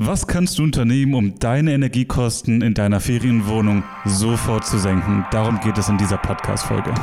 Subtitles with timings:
[0.00, 5.26] Was kannst du unternehmen, um deine Energiekosten in deiner Ferienwohnung sofort zu senken?
[5.32, 6.94] Darum geht es in dieser Podcast-Folge.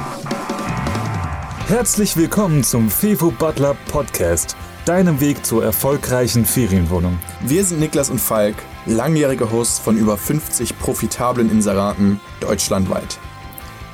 [1.67, 4.55] Herzlich willkommen zum Fevo Butler Podcast,
[4.85, 7.19] deinem Weg zur erfolgreichen Ferienwohnung.
[7.45, 8.55] Wir sind Niklas und Falk,
[8.85, 13.19] langjährige Hosts von über 50 profitablen Inseraten deutschlandweit.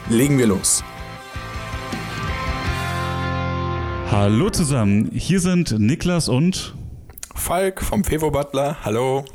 [0.10, 0.84] Legen wir los.
[4.12, 6.76] Hallo zusammen, hier sind Niklas und
[7.36, 8.78] Falk vom Fevo Butler.
[8.84, 9.26] Hallo.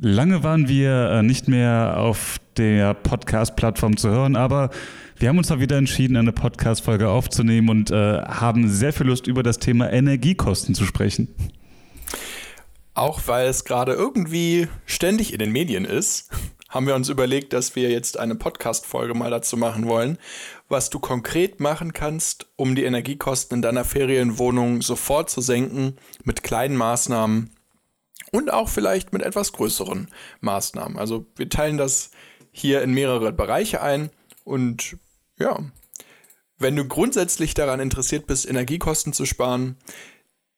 [0.00, 4.70] Lange waren wir äh, nicht mehr auf der Podcast-Plattform zu hören, aber
[5.18, 9.26] wir haben uns mal wieder entschieden, eine Podcast-Folge aufzunehmen und äh, haben sehr viel Lust,
[9.26, 11.34] über das Thema Energiekosten zu sprechen.
[12.94, 16.30] Auch weil es gerade irgendwie ständig in den Medien ist,
[16.68, 20.18] haben wir uns überlegt, dass wir jetzt eine Podcast-Folge mal dazu machen wollen,
[20.68, 26.42] was du konkret machen kannst, um die Energiekosten in deiner Ferienwohnung sofort zu senken, mit
[26.42, 27.50] kleinen Maßnahmen
[28.32, 30.08] und auch vielleicht mit etwas größeren
[30.40, 30.98] Maßnahmen.
[30.98, 32.10] Also wir teilen das
[32.50, 34.10] hier in mehrere Bereiche ein
[34.44, 34.96] und
[35.38, 35.58] ja,
[36.58, 39.76] wenn du grundsätzlich daran interessiert bist, Energiekosten zu sparen,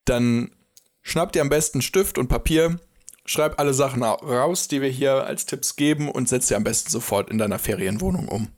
[0.05, 0.51] dann
[1.03, 2.79] schnapp dir am besten Stift und Papier,
[3.25, 6.91] schreib alle Sachen raus, die wir hier als Tipps geben und setz sie am besten
[6.91, 8.49] sofort in deiner Ferienwohnung um.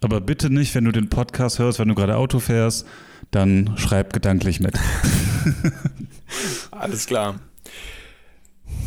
[0.00, 2.86] Aber bitte nicht, wenn du den Podcast hörst, wenn du gerade Auto fährst,
[3.30, 4.78] dann schreib gedanklich mit.
[6.70, 7.40] Alles klar.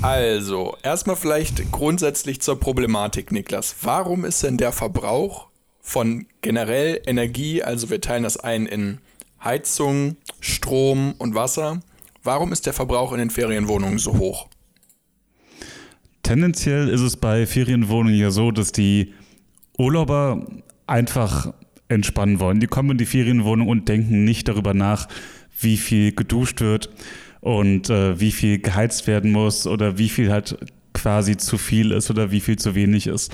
[0.01, 3.75] Also, erstmal vielleicht grundsätzlich zur Problematik, Niklas.
[3.81, 5.47] Warum ist denn der Verbrauch
[5.81, 8.99] von generell Energie, also wir teilen das ein in
[9.43, 11.81] Heizung, Strom und Wasser,
[12.23, 14.47] warum ist der Verbrauch in den Ferienwohnungen so hoch?
[16.23, 19.13] Tendenziell ist es bei Ferienwohnungen ja so, dass die
[19.77, 20.45] Urlauber
[20.89, 21.53] einfach
[21.87, 22.59] entspannen wollen.
[22.59, 25.07] Die kommen in die Ferienwohnung und denken nicht darüber nach,
[25.59, 26.89] wie viel geduscht wird
[27.41, 30.57] und äh, wie viel geheizt werden muss oder wie viel halt
[30.93, 33.33] quasi zu viel ist oder wie viel zu wenig ist.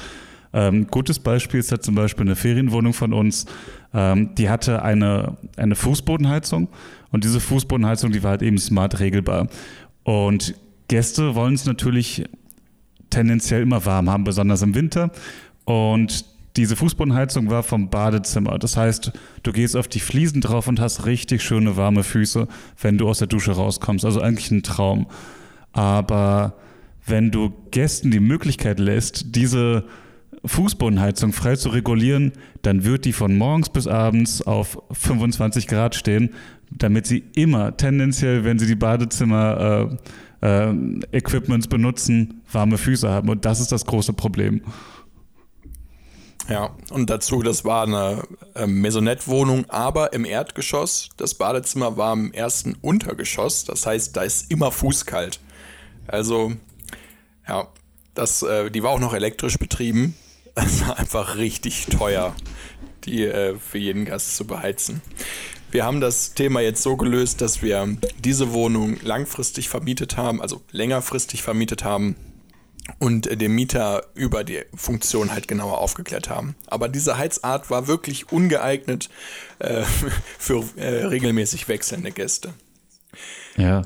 [0.54, 3.46] Ähm, gutes Beispiel ist halt zum Beispiel eine Ferienwohnung von uns.
[3.94, 6.70] Ähm, die hatte eine, eine Fußbodenheizung
[7.12, 9.48] und diese Fußbodenheizung, die war halt eben smart regelbar.
[10.04, 10.56] Und
[10.88, 12.24] Gäste wollen es natürlich
[13.10, 15.12] tendenziell immer warm haben, besonders im Winter.
[15.66, 16.26] Und
[16.58, 18.58] diese Fußbodenheizung war vom Badezimmer.
[18.60, 19.12] Das heißt,
[19.44, 22.48] du gehst auf die Fliesen drauf und hast richtig schöne warme Füße,
[22.82, 24.06] wenn du aus der Dusche rauskommst.
[24.06, 25.08] Also eigentlich ein Traum.
[25.74, 26.56] Aber
[27.06, 29.86] wenn du Gästen die Möglichkeit lässt, diese
[30.46, 36.32] Fußbodenheizung frei zu regulieren, dann wird die von morgens bis abends auf 25 Grad stehen,
[36.72, 39.98] damit sie immer tendenziell, wenn sie die Badezimmer
[40.42, 40.74] äh, äh,
[41.12, 43.30] Equipments benutzen, warme Füße haben.
[43.30, 44.62] Und das ist das große Problem.
[46.48, 48.24] Ja, und dazu, das war eine
[48.54, 51.10] äh, Maisonette-Wohnung, aber im Erdgeschoss.
[51.18, 55.40] Das Badezimmer war im ersten Untergeschoss, das heißt, da ist immer fußkalt.
[56.06, 56.54] Also,
[57.48, 57.68] ja,
[58.14, 60.16] das, äh, die war auch noch elektrisch betrieben.
[60.58, 62.34] Es war einfach richtig teuer,
[63.04, 65.02] die äh, für jeden Gast zu beheizen.
[65.70, 70.62] Wir haben das Thema jetzt so gelöst, dass wir diese Wohnung langfristig vermietet haben, also
[70.72, 72.16] längerfristig vermietet haben
[73.00, 76.56] und äh, dem Mieter über die Funktion halt genauer aufgeklärt haben.
[76.68, 79.10] Aber diese Heizart war wirklich ungeeignet
[79.60, 79.84] äh,
[80.40, 82.54] für äh, regelmäßig wechselnde Gäste.
[83.58, 83.84] Ja.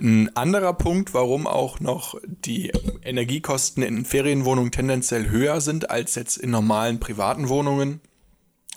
[0.00, 2.70] Ein anderer Punkt, warum auch noch die
[3.02, 8.00] Energiekosten in Ferienwohnungen tendenziell höher sind als jetzt in normalen privaten Wohnungen,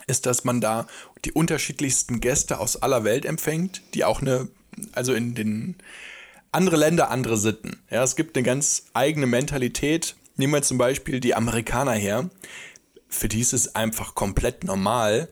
[0.08, 0.86] ist, dass man da
[1.24, 4.48] die unterschiedlichsten Gäste aus aller Welt empfängt, die auch eine,
[4.92, 5.76] also in den
[6.52, 7.82] andere Länder, andere Sitten.
[7.90, 10.14] Ja, es gibt eine ganz eigene Mentalität.
[10.36, 12.30] Nehmen wir zum Beispiel die Amerikaner her.
[13.08, 15.28] Für die ist es einfach komplett normal,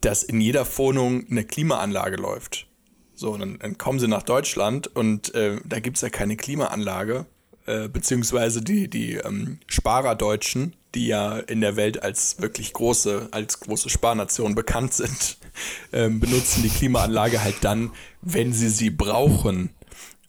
[0.00, 2.66] dass in jeder Wohnung eine Klimaanlage läuft.
[3.14, 7.24] So, dann, dann kommen sie nach Deutschland und äh, da gibt es ja keine Klimaanlage,
[7.64, 13.60] äh, beziehungsweise die, die ähm, Sparerdeutschen, die ja in der Welt als wirklich große, als
[13.60, 15.38] große Sparnation bekannt sind,
[15.92, 19.70] äh, benutzen die Klimaanlage halt dann, wenn sie sie brauchen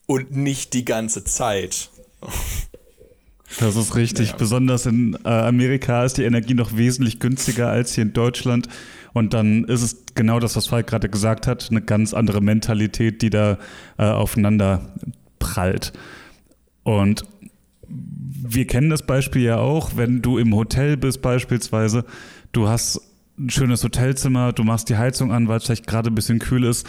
[0.07, 1.91] und nicht die ganze Zeit.
[3.59, 4.31] Das ist richtig.
[4.31, 4.35] Ja.
[4.37, 8.67] Besonders in äh, Amerika ist die Energie noch wesentlich günstiger als hier in Deutschland.
[9.13, 13.21] Und dann ist es genau das, was Falk gerade gesagt hat, eine ganz andere Mentalität,
[13.21, 13.57] die da
[13.97, 14.93] äh, aufeinander
[15.39, 15.93] prallt.
[16.83, 17.23] Und
[17.87, 22.05] wir kennen das Beispiel ja auch, wenn du im Hotel bist beispielsweise,
[22.51, 23.01] du hast
[23.39, 26.63] ein schönes Hotelzimmer, du machst die Heizung an, weil es vielleicht gerade ein bisschen kühl
[26.63, 26.85] ist,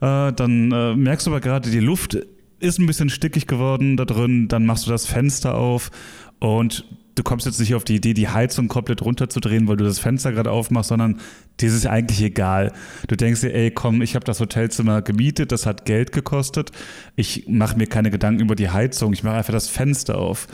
[0.00, 2.18] äh, dann äh, merkst du aber gerade, die Luft
[2.60, 5.90] ist ein bisschen stickig geworden da drin, dann machst du das Fenster auf
[6.38, 6.84] und
[7.18, 10.32] du kommst jetzt nicht auf die Idee, die Heizung komplett runterzudrehen, weil du das Fenster
[10.32, 11.20] gerade aufmachst, sondern
[11.60, 12.72] dir ist es eigentlich egal.
[13.08, 16.70] Du denkst dir, ey, komm, ich habe das Hotelzimmer gemietet, das hat Geld gekostet.
[17.16, 20.46] Ich mache mir keine Gedanken über die Heizung, ich mache einfach das Fenster auf.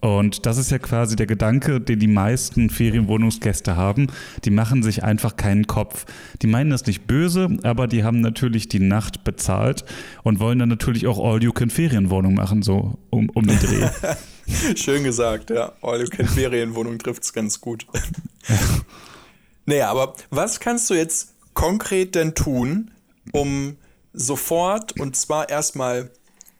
[0.00, 4.06] Und das ist ja quasi der Gedanke, den die meisten Ferienwohnungsgäste haben.
[4.44, 6.06] Die machen sich einfach keinen Kopf.
[6.40, 9.84] Die meinen das nicht böse, aber die haben natürlich die Nacht bezahlt
[10.22, 13.88] und wollen dann natürlich auch All-You-Can-Ferienwohnung machen, so um, um den Dreh.
[14.76, 15.72] Schön gesagt, ja.
[15.82, 17.84] All-You-Can-Ferienwohnung trifft es ganz gut.
[19.66, 22.92] naja, aber was kannst du jetzt konkret denn tun,
[23.32, 23.76] um
[24.12, 26.10] sofort und zwar erstmal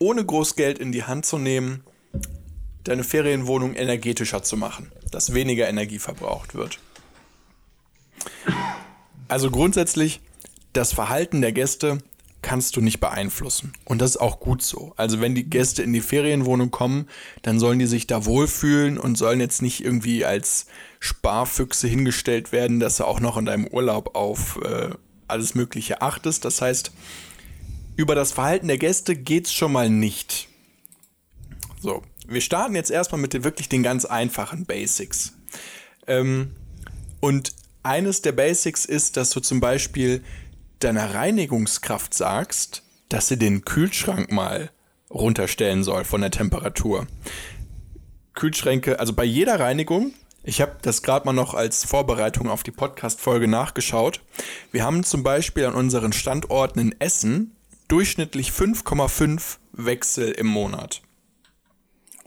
[0.00, 1.85] ohne groß Geld in die Hand zu nehmen,
[2.88, 6.79] deine Ferienwohnung energetischer zu machen, dass weniger Energie verbraucht wird.
[9.29, 10.20] Also grundsätzlich,
[10.73, 11.99] das Verhalten der Gäste
[12.40, 13.73] kannst du nicht beeinflussen.
[13.85, 14.93] Und das ist auch gut so.
[14.96, 17.08] Also wenn die Gäste in die Ferienwohnung kommen,
[17.43, 20.67] dann sollen die sich da wohlfühlen und sollen jetzt nicht irgendwie als
[21.00, 24.90] Sparfüchse hingestellt werden, dass du auch noch in deinem Urlaub auf äh,
[25.26, 26.44] alles Mögliche achtest.
[26.44, 26.93] Das heißt,
[27.96, 30.49] über das Verhalten der Gäste geht es schon mal nicht.
[31.81, 35.32] So, wir starten jetzt erstmal mit den, wirklich den ganz einfachen Basics.
[36.06, 36.52] Ähm,
[37.20, 37.52] und
[37.82, 40.22] eines der Basics ist, dass du zum Beispiel
[40.78, 44.70] deiner Reinigungskraft sagst, dass sie den Kühlschrank mal
[45.10, 47.06] runterstellen soll von der Temperatur.
[48.34, 50.12] Kühlschränke, also bei jeder Reinigung,
[50.44, 54.20] ich habe das gerade mal noch als Vorbereitung auf die Podcast-Folge nachgeschaut.
[54.70, 57.56] Wir haben zum Beispiel an unseren Standorten in Essen
[57.88, 61.02] durchschnittlich 5,5 Wechsel im Monat.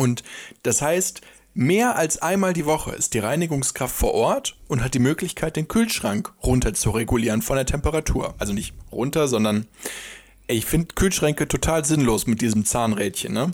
[0.01, 0.23] Und
[0.63, 1.21] das heißt,
[1.53, 5.67] mehr als einmal die Woche ist die Reinigungskraft vor Ort und hat die Möglichkeit, den
[5.67, 8.33] Kühlschrank runter zu regulieren von der Temperatur.
[8.39, 9.67] Also nicht runter, sondern
[10.47, 13.31] ich finde Kühlschränke total sinnlos mit diesem Zahnrädchen.
[13.31, 13.51] Ne?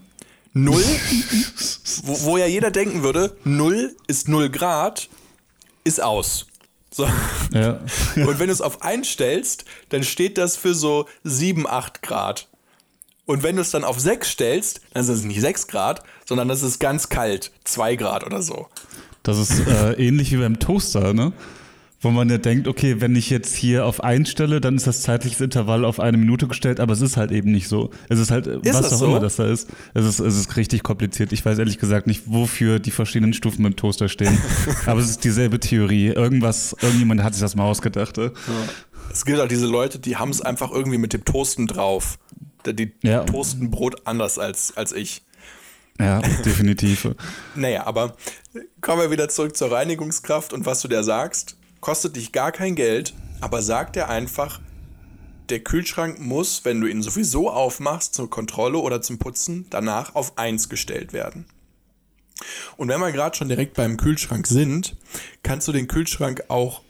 [0.54, 0.82] Null,
[2.04, 5.10] wo, wo ja jeder denken würde, null ist null Grad,
[5.84, 6.46] ist aus.
[6.92, 7.10] So.
[7.52, 7.82] Ja.
[8.16, 12.48] Und wenn du es auf einstellst, dann steht das für so 7, 8 Grad.
[13.28, 16.48] Und wenn du es dann auf 6 stellst, dann ist es nicht 6 Grad, sondern
[16.48, 18.68] das ist ganz kalt, 2 Grad oder so.
[19.22, 21.34] Das ist äh, ähnlich wie beim Toaster, ne?
[22.00, 25.44] Wo man ja denkt, okay, wenn ich jetzt hier auf einstelle, dann ist das zeitliche
[25.44, 27.90] Intervall auf eine Minute gestellt, aber es ist halt eben nicht so.
[28.08, 29.06] Es ist halt, ist was auch so?
[29.08, 29.68] immer das da ist.
[29.94, 30.20] Es, ist.
[30.20, 31.34] es ist richtig kompliziert.
[31.34, 34.38] Ich weiß ehrlich gesagt nicht, wofür die verschiedenen Stufen im Toaster stehen.
[34.86, 36.10] aber es ist dieselbe Theorie.
[36.10, 38.18] Irgendwas, irgendjemand hat sich das mal ausgedacht.
[38.18, 38.32] Ja.
[39.12, 42.20] Es gibt auch diese Leute, die haben es einfach irgendwie mit dem Toasten drauf
[42.74, 43.24] die ja.
[43.24, 45.24] toasten Brot anders als, als ich.
[46.00, 47.10] Ja, definitiv.
[47.56, 48.16] naja, aber
[48.82, 52.76] kommen wir wieder zurück zur Reinigungskraft und was du dir sagst, kostet dich gar kein
[52.76, 54.60] Geld, aber sagt dir einfach,
[55.50, 60.38] der Kühlschrank muss, wenn du ihn sowieso aufmachst zur Kontrolle oder zum Putzen, danach auf
[60.38, 61.46] 1 gestellt werden.
[62.76, 64.96] Und wenn wir gerade schon direkt beim Kühlschrank sind,
[65.44, 66.82] kannst du den Kühlschrank auch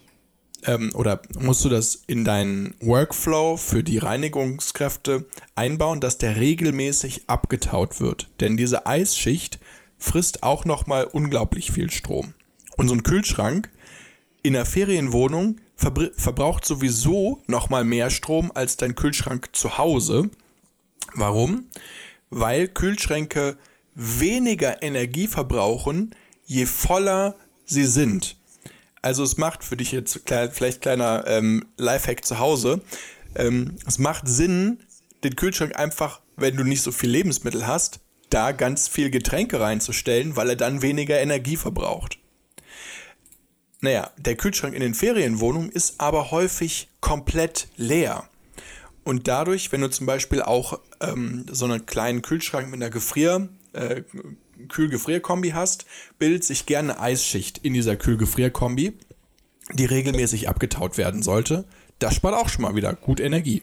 [0.64, 7.22] ähm, oder musst du das in deinen Workflow für die Reinigungskräfte einbauen, dass der regelmäßig
[7.28, 8.28] abgetaut wird.
[8.40, 9.58] Denn diese Eisschicht
[9.98, 12.34] frisst auch nochmal unglaublich viel Strom.
[12.76, 13.70] Und so ein Kühlschrank
[14.42, 20.30] in der Ferienwohnung verbraucht sowieso nochmal mehr Strom als dein Kühlschrank zu Hause.
[21.14, 21.66] Warum?
[22.30, 23.56] Weil Kühlschränke
[23.94, 26.14] weniger Energie verbrauchen,
[26.46, 28.37] je voller sie sind.
[29.08, 32.82] Also es macht für dich jetzt klein, vielleicht kleiner ähm, Lifehack zu Hause.
[33.34, 34.80] Ähm, es macht Sinn,
[35.24, 40.36] den Kühlschrank einfach, wenn du nicht so viel Lebensmittel hast, da ganz viel Getränke reinzustellen,
[40.36, 42.18] weil er dann weniger Energie verbraucht.
[43.80, 48.28] Naja, der Kühlschrank in den Ferienwohnungen ist aber häufig komplett leer.
[49.04, 53.48] Und dadurch, wenn du zum Beispiel auch ähm, so einen kleinen Kühlschrank mit einer Gefrier,
[53.72, 54.02] äh,
[54.68, 55.86] Kühl-Gefrier-Kombi hast,
[56.18, 58.94] bildet sich gerne eine Eisschicht in dieser Kühl-Gefrier-Kombi,
[59.74, 61.64] die regelmäßig abgetaut werden sollte.
[61.98, 63.62] Das spart auch schon mal wieder gut Energie.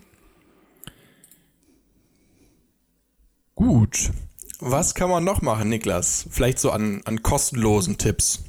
[3.55, 4.11] Gut.
[4.59, 6.27] Was kann man noch machen, Niklas?
[6.29, 8.43] Vielleicht so an, an kostenlosen Tipps.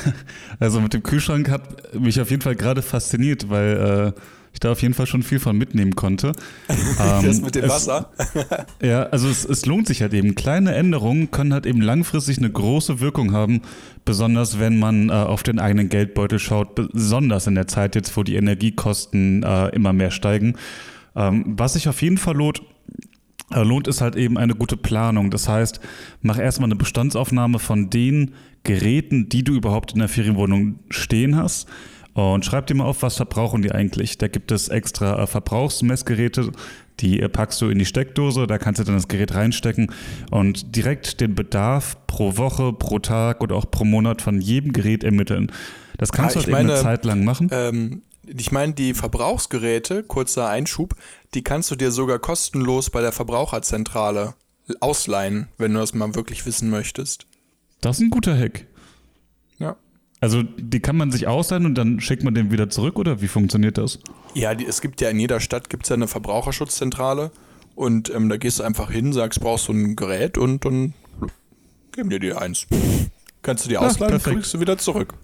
[0.60, 4.20] Also mit dem Kühlschrank hat mich auf jeden Fall gerade fasziniert, weil äh,
[4.54, 6.32] ich da auf jeden Fall schon viel von mitnehmen konnte.
[6.98, 8.10] das ähm, mit dem Wasser.
[8.82, 10.36] ja, also es, es lohnt sich halt eben.
[10.36, 13.62] Kleine Änderungen können halt eben langfristig eine große Wirkung haben,
[14.04, 18.22] besonders wenn man äh, auf den eigenen Geldbeutel schaut, besonders in der Zeit jetzt, wo
[18.22, 20.54] die Energiekosten äh, immer mehr steigen.
[21.16, 22.62] Ähm, was sich auf jeden Fall lohnt,
[23.50, 25.32] äh, lohnt ist halt eben eine gute Planung.
[25.32, 25.80] Das heißt,
[26.22, 31.66] mach erstmal eine Bestandsaufnahme von den Geräten, die du überhaupt in der Ferienwohnung stehen hast
[32.14, 34.18] und schreib dir mal auf, was verbrauchen die eigentlich.
[34.18, 36.52] Da gibt es extra äh, Verbrauchsmessgeräte,
[37.00, 39.92] die äh, packst du in die Steckdose, da kannst du dann das Gerät reinstecken
[40.30, 45.02] und direkt den Bedarf pro Woche, pro Tag oder auch pro Monat von jedem Gerät
[45.02, 45.50] ermitteln.
[45.98, 47.48] Das kannst Ah, du halt meine, eine Zeit lang machen.
[47.52, 50.94] Ähm, ich meine, die Verbrauchsgeräte, kurzer Einschub,
[51.34, 54.34] die kannst du dir sogar kostenlos bei der Verbraucherzentrale
[54.80, 57.26] ausleihen, wenn du das mal wirklich wissen möchtest.
[57.80, 58.66] Das ist ein guter Hack.
[60.24, 60.30] Ja.
[60.36, 63.28] Also die kann man sich ausleihen und dann schickt man den wieder zurück oder wie
[63.28, 63.98] funktioniert das?
[64.32, 67.30] Ja, die, es gibt ja in jeder Stadt gibt's ja eine Verbraucherschutzzentrale
[67.74, 70.94] und ähm, da gehst du einfach hin, sagst, brauchst du ein Gerät und dann
[71.92, 72.66] geben dir die eins.
[73.42, 74.36] Kannst du dir ausleihen, perfekt.
[74.36, 75.14] kriegst du wieder zurück.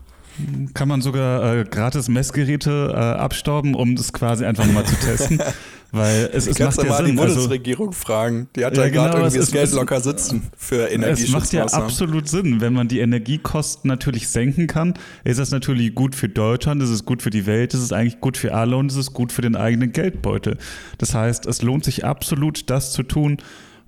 [0.74, 5.42] Kann man sogar äh, gratis Messgeräte äh, abstauben, um das quasi einfach mal zu testen?
[5.92, 7.18] Weil es, es macht ja mal die Sinn.
[7.18, 8.48] Also, Bundesregierung fragen.
[8.56, 11.28] Die hat Ja, ja, genau, gerade irgendwie es das Geld es- locker sitzen für es
[11.30, 12.60] macht ja absolut Sinn.
[12.60, 14.94] Wenn man die Energiekosten natürlich senken kann,
[15.24, 18.20] ist das natürlich gut für Deutschland, es ist gut für die Welt, es ist eigentlich
[18.20, 20.58] gut für alle und es ist gut für den eigenen Geldbeutel.
[20.98, 23.38] Das heißt, es lohnt sich absolut, das zu tun.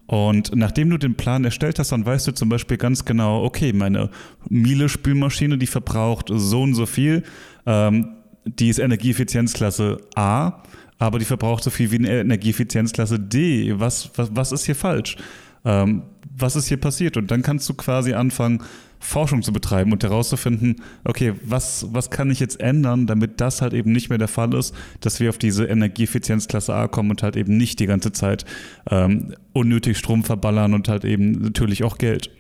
[0.06, 3.72] Und nachdem du den Plan erstellt hast, dann weißt du zum Beispiel ganz genau, okay,
[3.72, 4.10] meine
[4.48, 7.22] Miele-Spülmaschine, die verbraucht so und so viel,
[7.66, 8.08] ähm,
[8.44, 10.62] die ist Energieeffizienzklasse A,
[11.02, 13.74] aber die verbraucht so viel wie eine Energieeffizienzklasse D.
[13.80, 15.16] Was, was, was ist hier falsch?
[15.64, 16.02] Ähm,
[16.36, 17.16] was ist hier passiert?
[17.16, 18.62] Und dann kannst du quasi anfangen,
[19.00, 23.72] Forschung zu betreiben und herauszufinden, okay, was, was kann ich jetzt ändern, damit das halt
[23.72, 27.34] eben nicht mehr der Fall ist, dass wir auf diese Energieeffizienzklasse A kommen und halt
[27.34, 28.44] eben nicht die ganze Zeit
[28.88, 32.30] ähm, unnötig Strom verballern und halt eben natürlich auch Geld.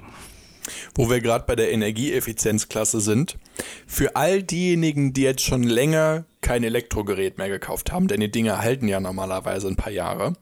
[0.94, 3.36] Wo wir gerade bei der Energieeffizienzklasse sind,
[3.86, 8.58] für all diejenigen, die jetzt schon länger kein Elektrogerät mehr gekauft haben, denn die Dinger
[8.58, 10.34] halten ja normalerweise ein paar Jahre.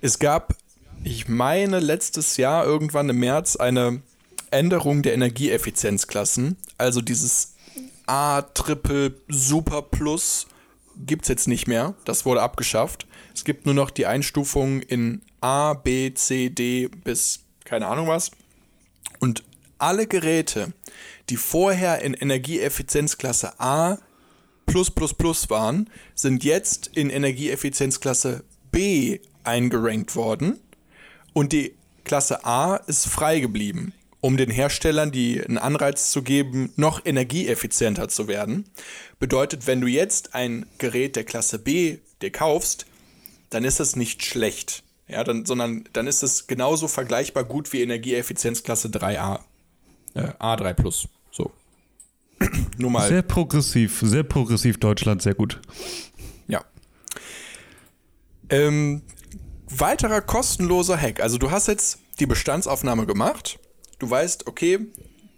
[0.00, 0.54] Es gab,
[1.02, 4.02] ich meine, letztes Jahr irgendwann im März eine
[4.50, 6.56] Änderung der Energieeffizienzklassen.
[6.78, 7.54] Also dieses
[8.06, 10.46] A, Triple, Super Plus
[11.06, 11.94] gibt's jetzt nicht mehr.
[12.04, 13.06] Das wurde abgeschafft.
[13.34, 18.30] Es gibt nur noch die Einstufungen in A, B, C, D bis keine Ahnung was.
[19.20, 19.44] Und
[19.78, 20.72] alle Geräte,
[21.30, 23.98] die vorher in Energieeffizienzklasse A
[24.66, 30.58] waren, sind jetzt in Energieeffizienzklasse B eingerankt worden.
[31.32, 36.72] Und die Klasse A ist frei geblieben, um den Herstellern die einen Anreiz zu geben,
[36.76, 38.64] noch energieeffizienter zu werden.
[39.18, 42.86] Bedeutet, wenn du jetzt ein Gerät der Klasse B dir kaufst,
[43.50, 44.83] dann ist das nicht schlecht.
[45.06, 49.40] Ja, dann, sondern dann ist es genauso vergleichbar gut wie Energieeffizienzklasse 3a.
[50.14, 51.08] Äh, A3 Plus.
[51.30, 51.52] So.
[52.78, 53.08] Nur mal.
[53.08, 55.60] Sehr progressiv, sehr progressiv Deutschland, sehr gut.
[56.46, 56.64] Ja.
[58.48, 59.02] Ähm,
[59.68, 61.20] weiterer kostenloser Hack.
[61.20, 63.58] Also du hast jetzt die Bestandsaufnahme gemacht.
[63.98, 64.86] Du weißt, okay,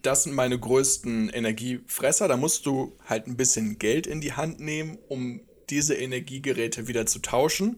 [0.02, 2.28] das sind meine größten Energiefresser.
[2.28, 7.06] Da musst du halt ein bisschen Geld in die Hand nehmen, um diese Energiegeräte wieder
[7.06, 7.76] zu tauschen.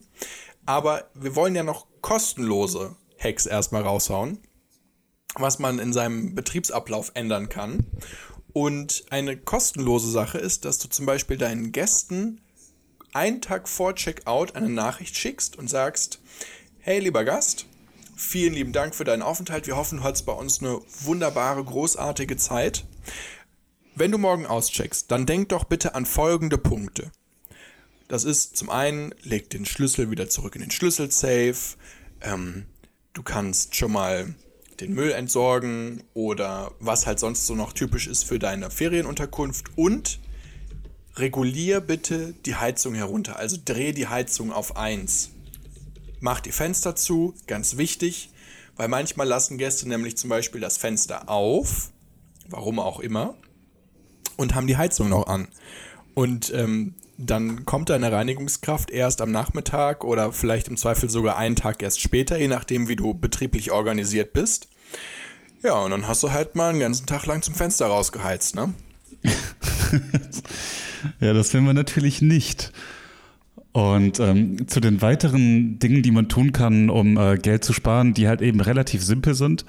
[0.69, 4.39] Aber wir wollen ja noch kostenlose Hacks erstmal raushauen,
[5.35, 7.87] was man in seinem Betriebsablauf ändern kann.
[8.53, 12.43] Und eine kostenlose Sache ist, dass du zum Beispiel deinen Gästen
[13.15, 16.21] einen Tag vor Checkout eine Nachricht schickst und sagst,
[16.81, 17.65] hey lieber Gast,
[18.15, 19.67] vielen lieben Dank für deinen Aufenthalt.
[19.67, 22.85] Wir hoffen, du hattest bei uns eine wunderbare, großartige Zeit.
[23.95, 27.11] Wenn du morgen auscheckst, dann denk doch bitte an folgende Punkte.
[28.09, 31.77] Das ist zum einen, leg den Schlüssel wieder zurück in den Schlüsselsafe.
[32.23, 32.65] Ähm,
[33.13, 34.35] du kannst schon mal
[34.81, 40.21] den Müll entsorgen oder was halt sonst so noch typisch ist für deine Ferienunterkunft und
[41.17, 43.37] regulier bitte die Heizung herunter.
[43.39, 45.31] Also dreh die Heizung auf 1.
[46.21, 48.31] Mach die Fenster zu, ganz wichtig,
[48.77, 51.91] weil manchmal lassen Gäste nämlich zum Beispiel das Fenster auf,
[52.49, 53.35] warum auch immer,
[54.37, 55.49] und haben die Heizung noch an.
[56.15, 61.57] Und ähm, dann kommt deine Reinigungskraft erst am Nachmittag oder vielleicht im Zweifel sogar einen
[61.57, 64.69] Tag erst später, je nachdem, wie du betrieblich organisiert bist.
[65.63, 68.73] Ja, und dann hast du halt mal einen ganzen Tag lang zum Fenster rausgeheizt, ne?
[71.21, 72.73] Ja, das will man natürlich nicht.
[73.73, 78.15] Und ähm, zu den weiteren Dingen, die man tun kann, um äh, Geld zu sparen,
[78.15, 79.65] die halt eben relativ simpel sind.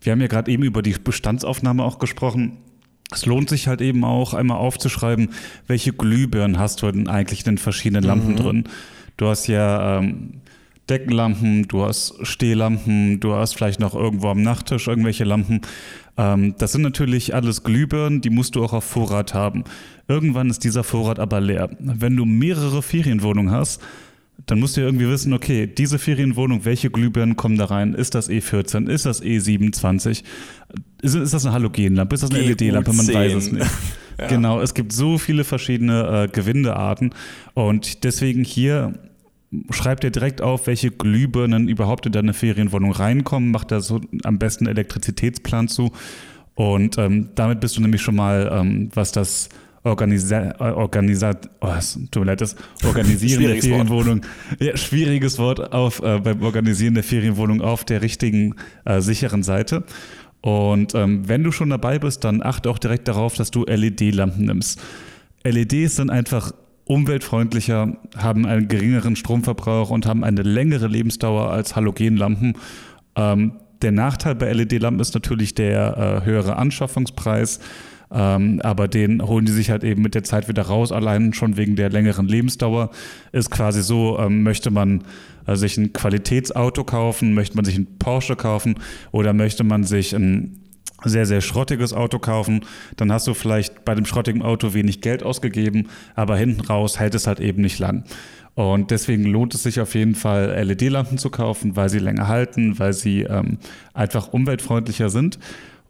[0.00, 2.58] Wir haben ja gerade eben über die Bestandsaufnahme auch gesprochen.
[3.14, 5.30] Es lohnt sich halt eben auch einmal aufzuschreiben,
[5.66, 8.64] welche Glühbirnen hast du denn eigentlich in den verschiedenen Lampen drin.
[9.16, 10.40] Du hast ja ähm,
[10.88, 15.60] Deckenlampen, du hast Stehlampen, du hast vielleicht noch irgendwo am Nachttisch irgendwelche Lampen.
[16.16, 19.64] Ähm, das sind natürlich alles Glühbirnen, die musst du auch auf Vorrat haben.
[20.08, 21.70] Irgendwann ist dieser Vorrat aber leer.
[21.78, 23.80] Wenn du mehrere Ferienwohnungen hast,
[24.46, 27.94] dann musst du ja irgendwie wissen, okay, diese Ferienwohnung, welche Glühbirnen kommen da rein?
[27.94, 28.88] Ist das E14?
[28.88, 30.24] Ist das E27?
[31.02, 32.14] Ist, ist das eine Halogenlampe?
[32.14, 32.92] Ist das eine LED-Lampe?
[32.92, 33.66] Man weiß es nicht.
[34.20, 34.26] Ja.
[34.26, 37.14] Genau, es gibt so viele verschiedene äh, Gewindearten
[37.54, 38.92] und deswegen hier
[39.70, 44.38] schreibt ihr direkt auf, welche Glühbirnen überhaupt in deine Ferienwohnung reinkommen, macht da so am
[44.38, 45.92] besten Elektrizitätsplan zu
[46.54, 49.48] und ähm, damit bist du nämlich schon mal, ähm, was das
[49.84, 51.74] Organisa Organisa oh,
[52.10, 54.20] tut mir leid, das Organisieren der Ferienwohnung,
[54.60, 59.84] ja, schwieriges Wort auf äh, beim Organisieren der Ferienwohnung auf der richtigen äh, sicheren Seite.
[60.40, 64.44] Und ähm, wenn du schon dabei bist, dann achte auch direkt darauf, dass du LED-Lampen
[64.44, 64.80] nimmst.
[65.44, 66.52] LEDs sind einfach
[66.84, 72.54] umweltfreundlicher, haben einen geringeren Stromverbrauch und haben eine längere Lebensdauer als Halogenlampen.
[73.16, 77.60] Ähm, der Nachteil bei LED-Lampen ist natürlich der äh, höhere Anschaffungspreis.
[78.12, 81.56] Ähm, aber den holen die sich halt eben mit der Zeit wieder raus, allein schon
[81.56, 82.90] wegen der längeren Lebensdauer.
[83.32, 85.04] Ist quasi so, ähm, möchte man
[85.46, 88.76] äh, sich ein Qualitätsauto kaufen, möchte man sich ein Porsche kaufen
[89.12, 90.58] oder möchte man sich ein
[91.04, 92.64] sehr, sehr schrottiges Auto kaufen,
[92.96, 97.14] dann hast du vielleicht bei dem schrottigen Auto wenig Geld ausgegeben, aber hinten raus hält
[97.14, 98.04] es halt eben nicht lang.
[98.54, 102.78] Und deswegen lohnt es sich auf jeden Fall, LED-Lampen zu kaufen, weil sie länger halten,
[102.78, 103.58] weil sie ähm,
[103.94, 105.38] einfach umweltfreundlicher sind.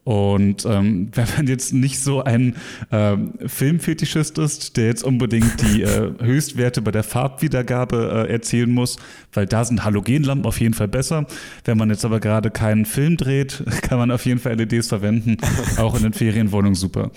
[0.04, 2.56] Und ähm, wenn man jetzt nicht so ein
[2.90, 8.97] ähm, Filmfetischist ist, der jetzt unbedingt die äh, Höchstwerte bei der Farbwiedergabe äh, erzielen muss,
[9.32, 11.26] weil da sind Halogenlampen auf jeden Fall besser.
[11.64, 15.37] Wenn man jetzt aber gerade keinen Film dreht, kann man auf jeden Fall LEDs verwenden,
[15.76, 17.11] auch in den Ferienwohnungen super.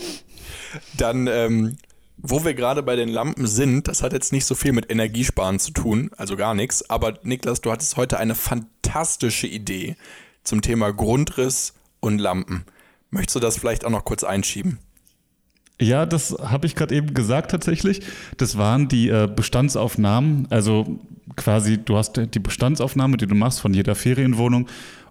[0.97, 1.77] Dann, ähm,
[2.17, 5.59] wo wir gerade bei den Lampen sind, das hat jetzt nicht so viel mit Energiesparen
[5.59, 9.95] zu tun, also gar nichts, aber Niklas, du hattest heute eine fantastische Idee
[10.43, 12.65] zum Thema Grundriss und Lampen.
[13.11, 14.79] Möchtest du das vielleicht auch noch kurz einschieben?
[15.81, 18.01] Ja, das habe ich gerade eben gesagt tatsächlich.
[18.37, 20.47] Das waren die äh, Bestandsaufnahmen.
[20.49, 20.99] Also
[21.35, 24.67] quasi, du hast die Bestandsaufnahme, die du machst von jeder Ferienwohnung.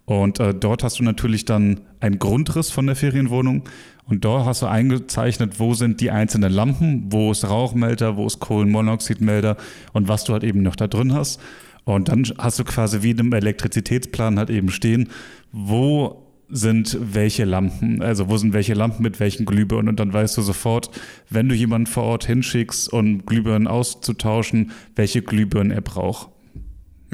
[0.06, 3.64] Und äh, dort hast du natürlich dann einen Grundriss von der Ferienwohnung.
[4.06, 8.40] Und dort hast du eingezeichnet, wo sind die einzelnen Lampen, wo ist Rauchmelder, wo ist
[8.40, 9.56] Kohlenmonoxidmelder
[9.92, 11.40] und was du halt eben noch da drin hast.
[11.84, 15.10] Und dann hast du quasi wie in einem Elektrizitätsplan halt eben stehen,
[15.52, 16.23] wo
[16.54, 20.42] sind welche Lampen, also wo sind welche Lampen mit welchen Glühbirnen und dann weißt du
[20.42, 20.88] sofort,
[21.28, 26.28] wenn du jemanden vor Ort hinschickst, um Glühbirnen auszutauschen, welche Glühbirnen er braucht.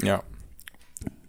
[0.03, 0.21] Ja,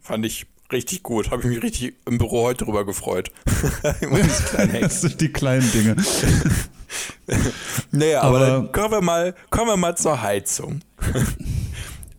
[0.03, 1.31] fand ich richtig gut.
[1.31, 3.33] Habe ich mich richtig im Büro heute drüber gefreut.
[3.83, 5.97] das sind die kleinen Dinge.
[7.93, 10.81] naja, aber, aber dann kommen wir, mal, kommen wir mal zur Heizung.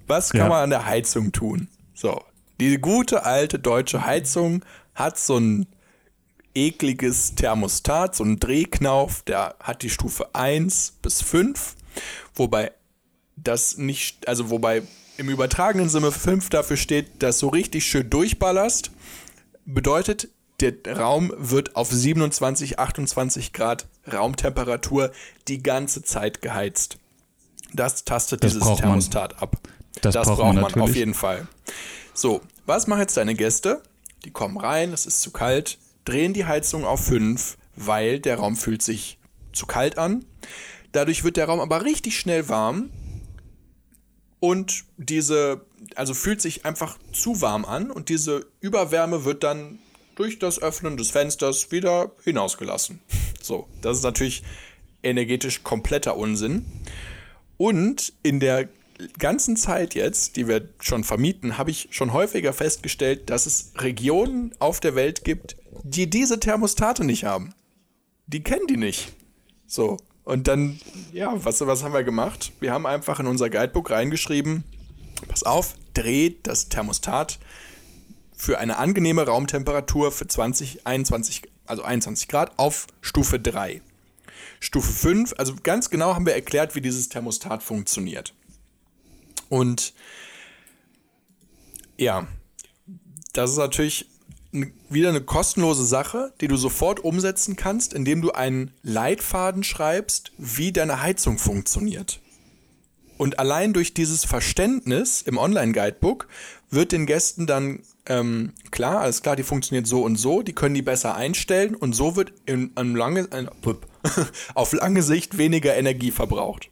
[0.08, 0.50] Was kann ja.
[0.50, 1.68] man an der Heizung tun?
[1.94, 2.20] So,
[2.60, 4.66] die gute alte deutsche Heizung
[4.96, 5.68] hat so ein
[6.56, 11.76] ekliges Thermostat, so ein Drehknauf, der hat die Stufe 1 bis 5,
[12.36, 12.72] wobei
[13.36, 14.84] das nicht, also wobei
[15.18, 18.92] im übertragenen Sinne 5 dafür steht, dass so richtig schön durchballerst,
[19.66, 25.12] bedeutet, der Raum wird auf 27, 28 Grad Raumtemperatur
[25.48, 26.98] die ganze Zeit geheizt.
[27.74, 29.44] Das tastet das dieses Thermostat man.
[29.44, 29.58] ab.
[30.02, 31.48] Das, das braucht, braucht man, man auf jeden Fall.
[32.14, 33.82] So, was machen jetzt deine Gäste?
[34.26, 38.56] Die kommen rein, es ist zu kalt, drehen die Heizung auf 5, weil der Raum
[38.56, 39.20] fühlt sich
[39.52, 40.26] zu kalt an.
[40.92, 42.90] Dadurch wird der Raum aber richtig schnell warm
[44.40, 49.80] und diese, also fühlt sich einfach zu warm an und diese Überwärme wird dann
[50.16, 53.00] durch das Öffnen des Fensters wieder hinausgelassen.
[53.42, 54.44] So, das ist natürlich
[55.02, 56.66] energetisch kompletter Unsinn.
[57.58, 58.70] Und in der
[59.20, 64.54] ganzen Zeit jetzt, die wir schon vermieten, habe ich schon häufiger festgestellt, dass es Regionen
[64.60, 67.54] auf der Welt gibt, die diese Thermostate nicht haben.
[68.28, 69.14] Die kennen die nicht.
[69.68, 69.98] So.
[70.24, 70.80] Und dann,
[71.12, 72.54] ja, was, was haben wir gemacht?
[72.60, 74.64] Wir haben einfach in unser Guidebook reingeschrieben,
[75.28, 77.40] pass auf, dreht das Thermostat
[78.36, 83.82] für eine angenehme Raumtemperatur für 20, 21, also 21 Grad auf Stufe 3.
[84.60, 88.34] Stufe 5, also ganz genau haben wir erklärt, wie dieses Thermostat funktioniert.
[89.54, 89.94] Und
[91.96, 92.28] ja,
[93.34, 94.10] das ist natürlich
[94.90, 100.72] wieder eine kostenlose Sache, die du sofort umsetzen kannst, indem du einen Leitfaden schreibst, wie
[100.72, 102.20] deine Heizung funktioniert.
[103.20, 106.28] Und allein durch dieses Verständnis im Online-Guidebook
[106.72, 110.74] wird den Gästen dann ähm, klar, alles klar, die funktioniert so und so, die können
[110.74, 113.46] die besser einstellen und so wird in, in lange, äh,
[114.56, 116.72] auf lange Sicht weniger Energie verbraucht.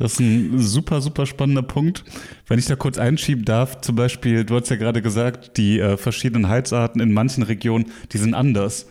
[0.00, 2.04] Das ist ein super, super spannender Punkt.
[2.48, 5.98] Wenn ich da kurz einschieben darf, zum Beispiel, du hast ja gerade gesagt, die äh,
[5.98, 8.86] verschiedenen Heizarten in manchen Regionen, die sind anders.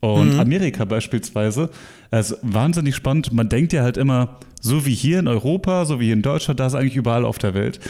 [0.00, 0.40] Und mhm.
[0.40, 1.70] Amerika beispielsweise,
[2.10, 3.32] es ist wahnsinnig spannend.
[3.32, 6.60] Man denkt ja halt immer, so wie hier in Europa, so wie hier in Deutschland,
[6.60, 7.80] da ist eigentlich überall auf der Welt.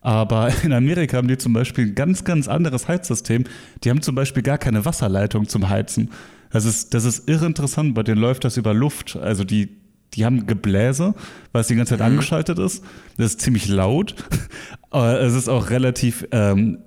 [0.00, 3.42] Aber in Amerika haben die zum Beispiel ein ganz, ganz anderes Heizsystem.
[3.82, 6.10] Die haben zum Beispiel gar keine Wasserleitung zum Heizen.
[6.52, 9.16] Das ist, das ist irre interessant, bei denen läuft das über Luft.
[9.16, 9.79] Also die
[10.14, 11.14] die haben Gebläse,
[11.52, 12.12] weil es die ganze Zeit mhm.
[12.14, 12.84] angeschaltet ist.
[13.16, 14.14] Das ist ziemlich laut.
[14.90, 16.78] Aber es ist auch relativ, ähm,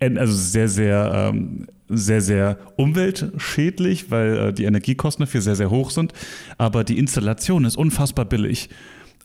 [0.00, 5.90] also sehr, sehr, ähm, sehr, sehr umweltschädlich, weil äh, die Energiekosten dafür sehr, sehr hoch
[5.90, 6.12] sind.
[6.58, 8.70] Aber die Installation ist unfassbar billig.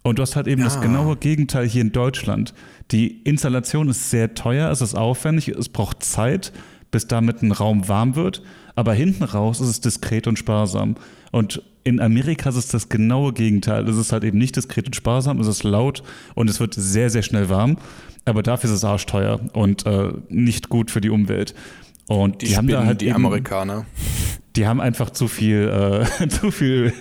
[0.01, 0.65] Und du hast halt eben ja.
[0.65, 2.53] das genaue Gegenteil hier in Deutschland.
[2.91, 6.53] Die Installation ist sehr teuer, es ist aufwendig, es braucht Zeit,
[6.91, 8.43] bis damit ein Raum warm wird.
[8.75, 10.95] Aber hinten raus ist es diskret und sparsam.
[11.31, 13.87] Und in Amerika ist es das genaue Gegenteil.
[13.87, 17.09] Es ist halt eben nicht diskret und sparsam, es ist laut und es wird sehr,
[17.09, 17.77] sehr schnell warm.
[18.25, 21.53] Aber dafür ist es arschteuer und äh, nicht gut für die Umwelt.
[22.07, 23.85] Und die, die haben da halt die eben, Amerikaner.
[24.55, 26.93] Die haben einfach zu viel, äh, zu viel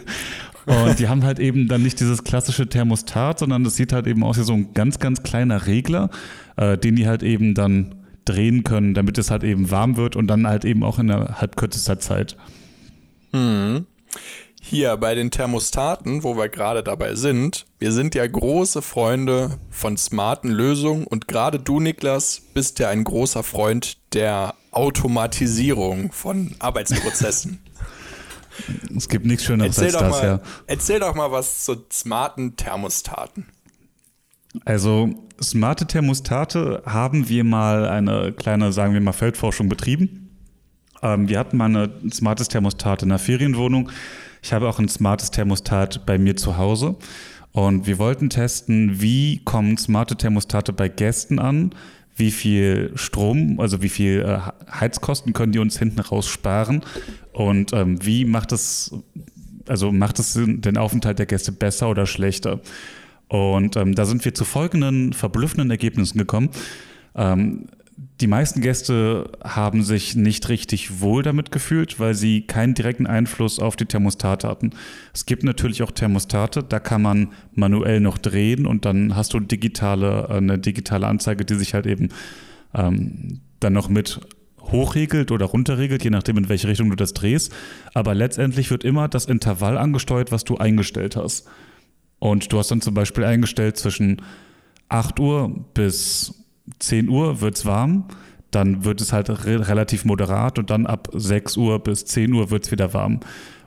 [0.67, 4.25] und die haben halt eben dann nicht dieses klassische Thermostat, sondern das sieht halt eben
[4.25, 6.11] aus wie so ein ganz, ganz kleiner Regler,
[6.57, 10.27] äh, den die halt eben dann drehen können, damit es halt eben warm wird und
[10.27, 12.37] dann halt eben auch in der halb kürzester Zeit.
[13.33, 13.87] Hm.
[14.67, 19.99] Hier bei den Thermostaten, wo wir gerade dabei sind, wir sind ja große Freunde von
[19.99, 27.61] smarten Lösungen und gerade du, Niklas, bist ja ein großer Freund der Automatisierung von Arbeitsprozessen.
[28.97, 30.41] Es gibt nichts Schöneres erzähl als das, mal, ja.
[30.69, 33.47] Erzähl doch mal was zu smarten Thermostaten.
[34.65, 40.31] Also, smarte Thermostate haben wir mal eine kleine, sagen wir mal, Feldforschung betrieben.
[41.03, 43.91] Ähm, wir hatten mal ein smartes Thermostat in der Ferienwohnung.
[44.43, 46.97] Ich habe auch ein smartes Thermostat bei mir zu Hause.
[47.53, 51.71] Und wir wollten testen, wie kommen smarte Thermostate bei Gästen an,
[52.17, 54.39] wie viel Strom, also wie viel äh,
[54.73, 56.83] Heizkosten können die uns hinten raus sparen
[57.33, 58.95] und ähm, wie macht es,
[59.69, 62.61] also macht es den Aufenthalt der Gäste besser oder schlechter?
[63.29, 66.51] Und ähm, da sind wir zu folgenden verblüffenden Ergebnissen gekommen.
[67.15, 67.67] Ähm,
[68.21, 73.59] die meisten Gäste haben sich nicht richtig wohl damit gefühlt, weil sie keinen direkten Einfluss
[73.59, 74.71] auf die Thermostate hatten.
[75.13, 79.41] Es gibt natürlich auch Thermostate, da kann man manuell noch drehen und dann hast du
[79.41, 82.09] digitale, eine digitale Anzeige, die sich halt eben
[82.75, 84.21] ähm, dann noch mit
[84.61, 87.53] hochregelt oder runterregelt, je nachdem, in welche Richtung du das drehst.
[87.93, 91.47] Aber letztendlich wird immer das Intervall angesteuert, was du eingestellt hast.
[92.25, 94.23] Und du hast dann zum Beispiel eingestellt zwischen
[94.89, 96.43] 8 Uhr bis
[96.79, 98.09] 10 Uhr wird es warm,
[98.51, 102.51] dann wird es halt re relativ moderat und dann ab 6 Uhr bis 10 Uhr
[102.51, 103.21] wird es wieder warm.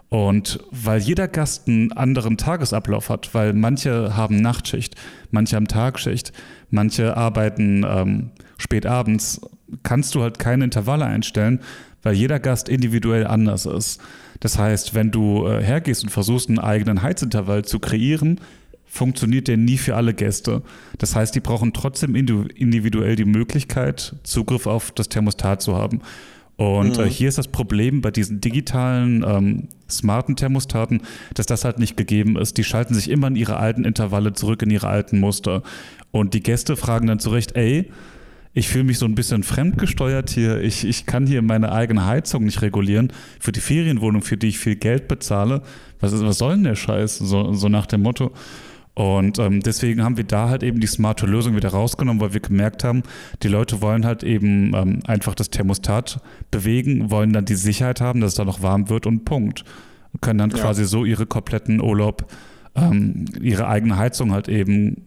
[0.10, 4.96] Und weil jeder Gast einen anderen Tagesablauf hat, weil manche haben Nachtschicht,
[5.30, 6.34] manche haben Tagschicht,
[6.72, 9.40] manche arbeiten ähm, spät abends,
[9.84, 11.60] kannst du halt keine Intervalle einstellen,
[12.02, 14.02] weil jeder Gast individuell anders ist.
[14.40, 18.40] Das heißt, wenn du äh, hergehst und versuchst, einen eigenen Heizintervall zu kreieren,
[18.86, 20.64] funktioniert der nie für alle Gäste.
[20.98, 26.02] Das heißt, die brauchen trotzdem individuell die Möglichkeit, Zugriff auf das Thermostat zu haben.
[26.58, 27.08] Und äh, mhm.
[27.08, 31.02] äh, hier ist das Problem bei diesen digitalen, ähm, smarten Thermostaten,
[31.36, 32.58] dass das halt nicht gegeben ist.
[32.58, 35.62] Die schalten sich immer in ihre alten Intervalle zurück, in ihre alten Muster.
[36.12, 37.92] Und die Gäste fragen dann zurecht, ey,
[38.58, 40.62] ich fühle mich so ein bisschen fremdgesteuert hier.
[40.62, 43.14] Ich, ich kann hier meine eigene Heizung nicht regulieren.
[43.40, 45.62] Für die Ferienwohnung, für die ich viel Geld bezahle.
[46.00, 47.20] Was, ist, was soll denn der Scheiß?
[47.20, 48.32] So, so nach dem Motto.
[48.96, 52.40] Und ähm, deswegen haben wir da halt eben die smarte Lösung wieder rausgenommen, weil wir
[52.40, 53.04] gemerkt haben,
[53.44, 58.22] die Leute wollen halt eben ähm, einfach das Thermostat bewegen, wollen dann die Sicherheit haben,
[58.22, 59.66] dass es da noch warm wird und Punkt.
[60.22, 60.58] können dann ja.
[60.58, 62.26] quasi so ihre kompletten Urlaub,
[62.74, 65.07] ähm, ihre eigene Heizung halt eben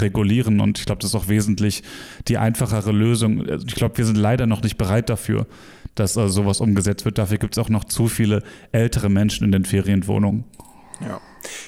[0.00, 0.60] regulieren.
[0.60, 1.82] Und ich glaube, das ist auch wesentlich
[2.28, 3.46] die einfachere Lösung.
[3.66, 5.46] Ich glaube, wir sind leider noch nicht bereit dafür,
[5.94, 7.18] dass äh, sowas umgesetzt wird.
[7.18, 10.44] Dafür gibt es auch noch zu viele ältere Menschen in den Ferienwohnungen.
[11.00, 11.20] Ja.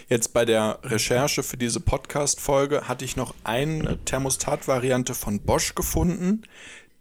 [0.09, 6.43] Jetzt bei der Recherche für diese Podcast-Folge hatte ich noch eine Thermostat-Variante von Bosch gefunden,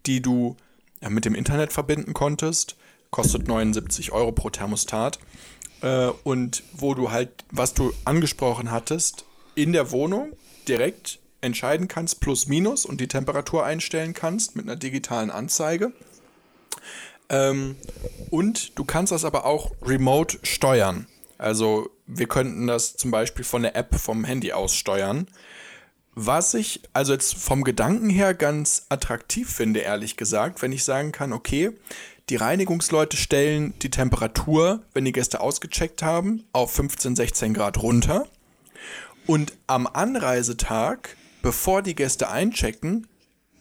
[0.06, 0.56] die du
[1.00, 2.76] ja, mit dem Internet verbinden konntest.
[3.10, 5.18] Kostet 79 Euro pro Thermostat.
[5.80, 10.32] Äh, und wo du halt, was du angesprochen hattest, in der Wohnung
[10.68, 15.92] direkt entscheiden kannst, plus minus und die Temperatur einstellen kannst mit einer digitalen Anzeige.
[17.28, 17.76] Ähm,
[18.30, 21.06] und du kannst das aber auch remote steuern.
[21.36, 25.28] Also wir könnten das zum Beispiel von der App vom Handy aus steuern.
[26.14, 31.12] Was ich also jetzt vom Gedanken her ganz attraktiv finde, ehrlich gesagt, wenn ich sagen
[31.12, 31.70] kann, okay,
[32.28, 38.26] die Reinigungsleute stellen die Temperatur, wenn die Gäste ausgecheckt haben, auf 15, 16 Grad runter.
[39.28, 43.06] Und am Anreisetag, bevor die Gäste einchecken,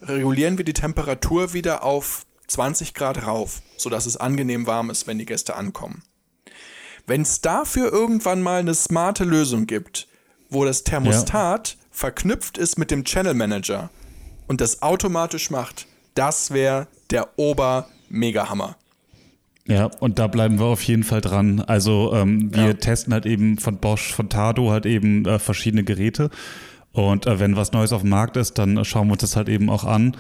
[0.02, 5.18] regulieren wir die Temperatur wieder auf 20 Grad rauf, sodass es angenehm warm ist, wenn
[5.18, 6.04] die Gäste ankommen.
[7.06, 10.08] Wenn es dafür irgendwann mal eine smarte Lösung gibt,
[10.50, 11.86] wo das Thermostat ja.
[11.92, 13.90] verknüpft ist mit dem Channel Manager
[14.48, 18.78] und das automatisch macht, das wäre der Ober-Mega-Hammer.
[19.68, 21.60] Ja, und da bleiben wir auf jeden Fall dran.
[21.60, 22.74] Also ähm, wir ja.
[22.74, 26.30] testen halt eben von Bosch, von Tado halt eben äh, verschiedene Geräte.
[26.94, 29.50] Und äh, wenn was Neues auf dem Markt ist, dann schauen wir uns das halt
[29.50, 30.16] eben auch an.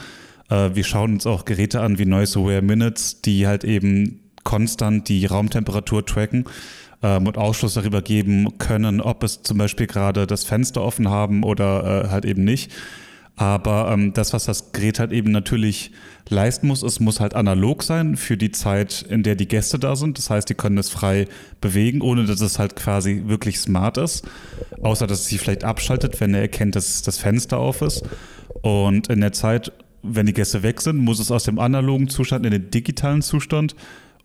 [0.50, 5.10] Äh, wir schauen uns auch Geräte an wie Noise Aware Minutes, die halt eben konstant
[5.10, 6.46] die Raumtemperatur tracken
[7.02, 11.44] ähm, und Ausschluss darüber geben können, ob es zum Beispiel gerade das Fenster offen haben
[11.44, 12.72] oder äh, halt eben nicht.
[13.38, 15.92] Aber ähm, das, was das Gerät halt eben natürlich
[16.28, 19.96] leisten muss, es muss halt analog sein für die Zeit, in der die Gäste da
[19.96, 20.18] sind.
[20.18, 21.28] Das heißt, die können es frei
[21.62, 24.28] bewegen, ohne dass es halt quasi wirklich smart ist.
[24.82, 28.04] Außer, dass es sich vielleicht abschaltet, wenn er erkennt, dass das Fenster auf ist.
[28.64, 29.72] Und in der Zeit,
[30.02, 33.76] wenn die Gäste weg sind, muss es aus dem analogen Zustand in den digitalen Zustand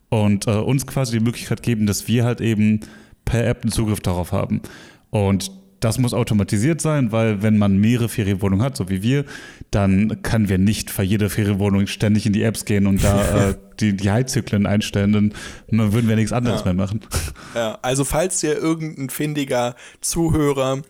[0.08, 2.80] und äh, uns quasi die Möglichkeit geben, dass wir halt eben
[3.26, 4.62] per App einen Zugriff darauf haben.
[5.10, 5.50] Und
[5.84, 9.24] das muss automatisiert sein, weil wenn man mehrere Ferienwohnungen hat, so wie wir,
[9.70, 13.54] dann können wir nicht für jede Ferienwohnung ständig in die Apps gehen und da äh,
[13.80, 16.66] die, die Heizzyklen einstellen, dann würden wir nichts anderes ja.
[16.66, 17.00] mehr machen.
[17.54, 20.80] Ja, also falls ihr irgendein findiger Zuhörer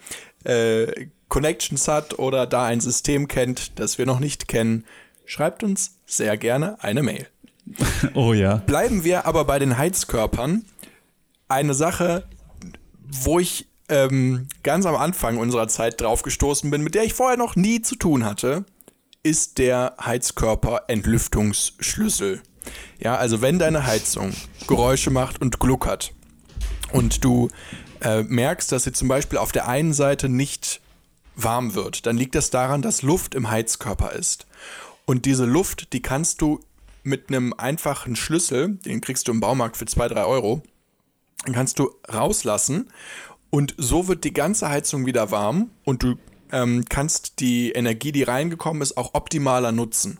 [0.44, 4.84] äh, Connections hat oder da ein System kennt, das wir noch nicht kennen,
[5.24, 7.26] schreibt uns sehr gerne eine Mail.
[8.14, 8.56] Oh ja.
[8.56, 10.64] Bleiben wir aber bei den Heizkörpern.
[11.48, 12.24] Eine Sache,
[13.08, 17.36] wo ich ähm, ganz am Anfang unserer Zeit drauf gestoßen bin, mit der ich vorher
[17.36, 18.64] noch nie zu tun hatte,
[19.22, 22.40] ist der Heizkörper-Entlüftungsschlüssel.
[22.98, 24.32] Ja, also wenn deine Heizung
[24.66, 26.14] Geräusche macht und gluckert
[26.92, 27.50] und du
[28.00, 30.80] äh, merkst, dass sie zum Beispiel auf der einen Seite nicht
[31.36, 34.46] warm wird, dann liegt das daran, dass Luft im Heizkörper ist.
[35.04, 36.60] Und diese Luft, die kannst du
[37.02, 40.62] mit einem einfachen Schlüssel, den kriegst du im Baumarkt für 2, 3 Euro,
[41.46, 42.88] den kannst du rauslassen
[43.54, 46.14] und so wird die ganze Heizung wieder warm und du
[46.52, 50.18] ähm, kannst die Energie, die reingekommen ist, auch optimaler nutzen.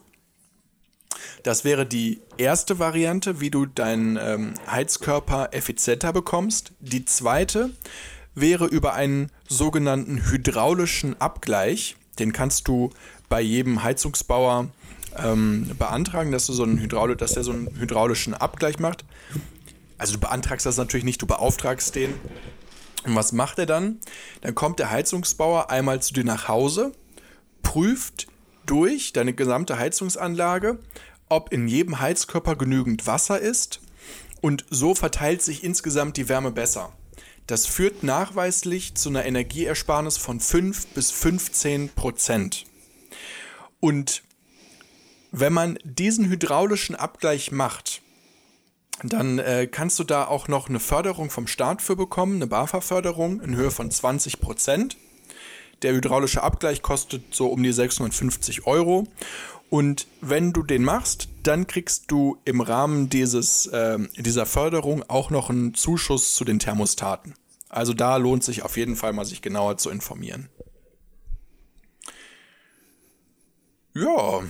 [1.41, 6.73] Das wäre die erste Variante, wie du deinen ähm, Heizkörper effizienter bekommst.
[6.79, 7.71] Die zweite
[8.35, 11.95] wäre über einen sogenannten hydraulischen Abgleich.
[12.19, 12.91] Den kannst du
[13.29, 14.67] bei jedem Heizungsbauer
[15.17, 19.05] ähm, beantragen, dass du so einen Hydraul dass der so einen hydraulischen Abgleich macht.
[19.97, 22.13] Also du beantragst das natürlich nicht, du beauftragst den
[23.05, 23.99] und was macht er dann?
[24.41, 26.93] Dann kommt der Heizungsbauer einmal zu dir nach Hause,
[27.61, 28.27] prüft
[28.65, 30.79] durch deine gesamte Heizungsanlage,
[31.29, 33.81] ob in jedem Heizkörper genügend Wasser ist
[34.41, 36.93] und so verteilt sich insgesamt die Wärme besser.
[37.47, 42.65] Das führt nachweislich zu einer Energieersparnis von 5 bis 15 Prozent.
[43.79, 44.23] Und
[45.31, 48.02] wenn man diesen hydraulischen Abgleich macht,
[49.01, 53.41] dann äh, kannst du da auch noch eine Förderung vom Staat für bekommen, eine BAFA-Förderung
[53.41, 54.97] in Höhe von 20 Prozent.
[55.81, 59.07] Der hydraulische Abgleich kostet so um die 650 Euro.
[59.69, 65.29] Und wenn du den machst, dann kriegst du im Rahmen dieses, äh, dieser Förderung auch
[65.31, 67.33] noch einen Zuschuss zu den Thermostaten.
[67.69, 70.47] Also da lohnt sich auf jeden Fall mal, sich genauer zu informieren.
[73.95, 74.41] Ja,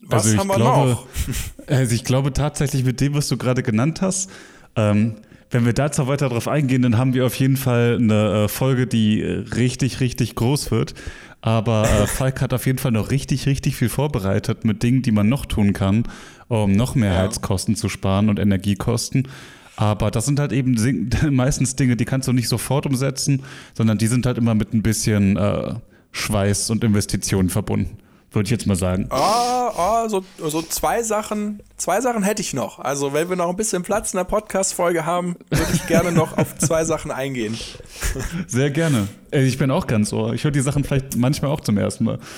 [0.00, 1.06] was also haben wir glaube, noch?
[1.66, 4.30] Also ich glaube tatsächlich mit dem, was du gerade genannt hast,
[4.76, 5.16] ähm,
[5.50, 8.86] wenn wir dazu weiter drauf eingehen, dann haben wir auf jeden Fall eine äh, Folge,
[8.86, 10.94] die richtig, richtig groß wird.
[11.40, 15.12] Aber äh, Falk hat auf jeden Fall noch richtig, richtig viel vorbereitet mit Dingen, die
[15.12, 16.04] man noch tun kann,
[16.48, 17.18] um noch mehr ja.
[17.20, 19.28] Heizkosten zu sparen und Energiekosten.
[19.76, 20.76] Aber das sind halt eben
[21.30, 23.42] meistens Dinge, die kannst du nicht sofort umsetzen,
[23.74, 25.74] sondern die sind halt immer mit ein bisschen äh,
[26.12, 27.98] Schweiß und Investitionen verbunden
[28.30, 29.08] würde ich jetzt mal sagen.
[29.10, 32.78] Oh, oh, so, so zwei Sachen, zwei Sachen hätte ich noch.
[32.78, 36.36] Also, wenn wir noch ein bisschen Platz in der Podcast-Folge haben, würde ich gerne noch
[36.36, 37.58] auf zwei Sachen eingehen.
[38.46, 39.08] Sehr gerne.
[39.30, 40.34] Ich bin auch ganz ohr.
[40.34, 42.18] Ich höre die Sachen vielleicht manchmal auch zum ersten Mal.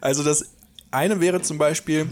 [0.00, 0.52] Also, das
[0.92, 2.06] eine wäre zum Beispiel,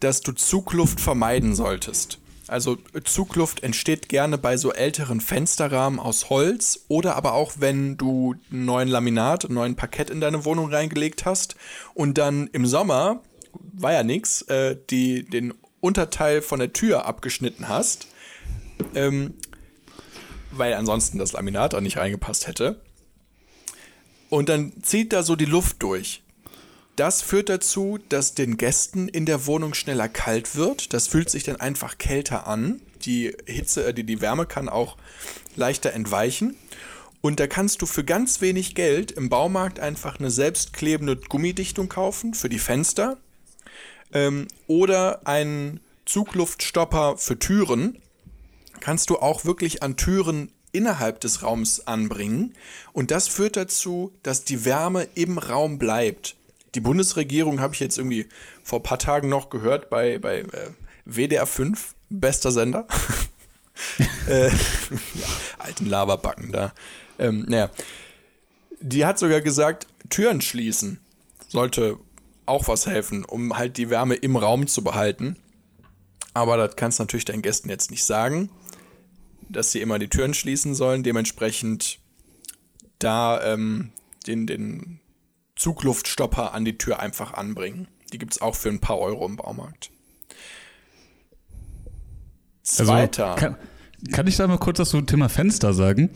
[0.00, 2.18] dass du Zugluft vermeiden solltest.
[2.48, 8.36] Also Zugluft entsteht gerne bei so älteren Fensterrahmen aus Holz oder aber auch, wenn du
[8.52, 11.56] einen neuen Laminat, einen neuen Parkett in deine Wohnung reingelegt hast
[11.94, 13.20] und dann im Sommer,
[13.72, 18.06] war ja nix, äh, die, den Unterteil von der Tür abgeschnitten hast,
[18.94, 19.34] ähm,
[20.52, 22.80] weil ansonsten das Laminat auch nicht reingepasst hätte.
[24.28, 26.22] Und dann zieht da so die Luft durch.
[26.96, 30.94] Das führt dazu, dass den Gästen in der Wohnung schneller kalt wird.
[30.94, 32.80] Das fühlt sich dann einfach kälter an.
[33.02, 34.96] Die Hitze, äh, die, die Wärme kann auch
[35.56, 36.56] leichter entweichen.
[37.20, 42.32] Und da kannst du für ganz wenig Geld im Baumarkt einfach eine selbstklebende Gummidichtung kaufen
[42.32, 43.18] für die Fenster
[44.14, 47.98] ähm, oder einen Zugluftstopper für Türen.
[48.80, 52.54] Kannst du auch wirklich an Türen innerhalb des Raums anbringen.
[52.94, 56.36] Und das führt dazu, dass die Wärme im Raum bleibt
[56.76, 58.28] die Bundesregierung habe ich jetzt irgendwie
[58.62, 60.70] vor ein paar Tagen noch gehört bei, bei äh,
[61.06, 62.86] WDR 5, bester Sender.
[64.28, 64.54] äh, ja,
[65.58, 66.74] alten Lavabacken da.
[67.18, 67.70] Ähm, naja.
[68.80, 71.00] Die hat sogar gesagt, Türen schließen
[71.48, 71.98] sollte
[72.44, 75.36] auch was helfen, um halt die Wärme im Raum zu behalten.
[76.34, 78.50] Aber das kannst du natürlich deinen Gästen jetzt nicht sagen,
[79.48, 81.02] dass sie immer die Türen schließen sollen.
[81.02, 82.00] Dementsprechend
[82.98, 83.92] da ähm,
[84.26, 85.00] den, den
[85.56, 87.88] Zugluftstopper an die Tür einfach anbringen.
[88.12, 89.90] Die gibt es auch für ein paar Euro im Baumarkt.
[92.62, 93.26] Also, Zweiter.
[93.26, 93.56] Also, kann,
[94.12, 96.10] kann, ich da mal kurz was zum Thema Fenster sagen?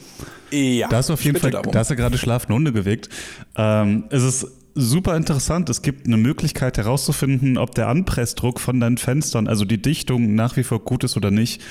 [0.51, 0.89] Ja.
[0.89, 1.73] Da hast du auf jeden Fall, darum.
[1.73, 3.09] da hast du gerade schlafende Hunde geweckt.
[3.57, 5.69] Ähm, es ist super interessant.
[5.71, 10.57] Es gibt eine Möglichkeit herauszufinden, ob der Anpressdruck von deinen Fenstern, also die Dichtung nach
[10.57, 11.63] wie vor gut ist oder nicht.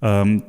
[0.00, 0.42] Ähm,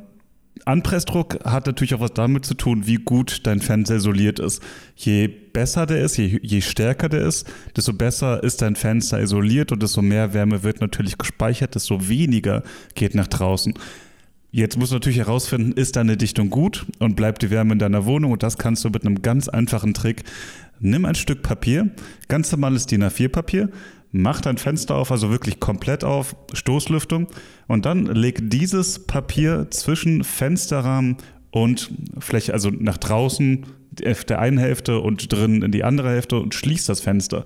[0.66, 4.62] Anpressdruck hat natürlich auch was damit zu tun, wie gut dein Fenster isoliert ist.
[4.96, 9.72] Je besser der ist, je, je stärker der ist, desto besser ist dein Fenster isoliert
[9.72, 12.64] und desto mehr Wärme wird natürlich gespeichert, desto weniger
[12.96, 13.74] geht nach draußen.
[14.52, 18.06] Jetzt musst du natürlich herausfinden, ist deine Dichtung gut und bleibt die Wärme in deiner
[18.06, 20.24] Wohnung und das kannst du mit einem ganz einfachen Trick.
[20.80, 21.90] Nimm ein Stück Papier,
[22.28, 23.70] ganz normales DIN A4-Papier,
[24.14, 27.28] mach dein Fenster auf, also wirklich komplett auf, Stoßlüftung
[27.68, 31.18] und dann leg dieses Papier zwischen Fensterrahmen
[31.52, 36.56] und Fläche, also nach draußen der einen Hälfte und drin in die andere Hälfte und
[36.56, 37.44] schließ das Fenster.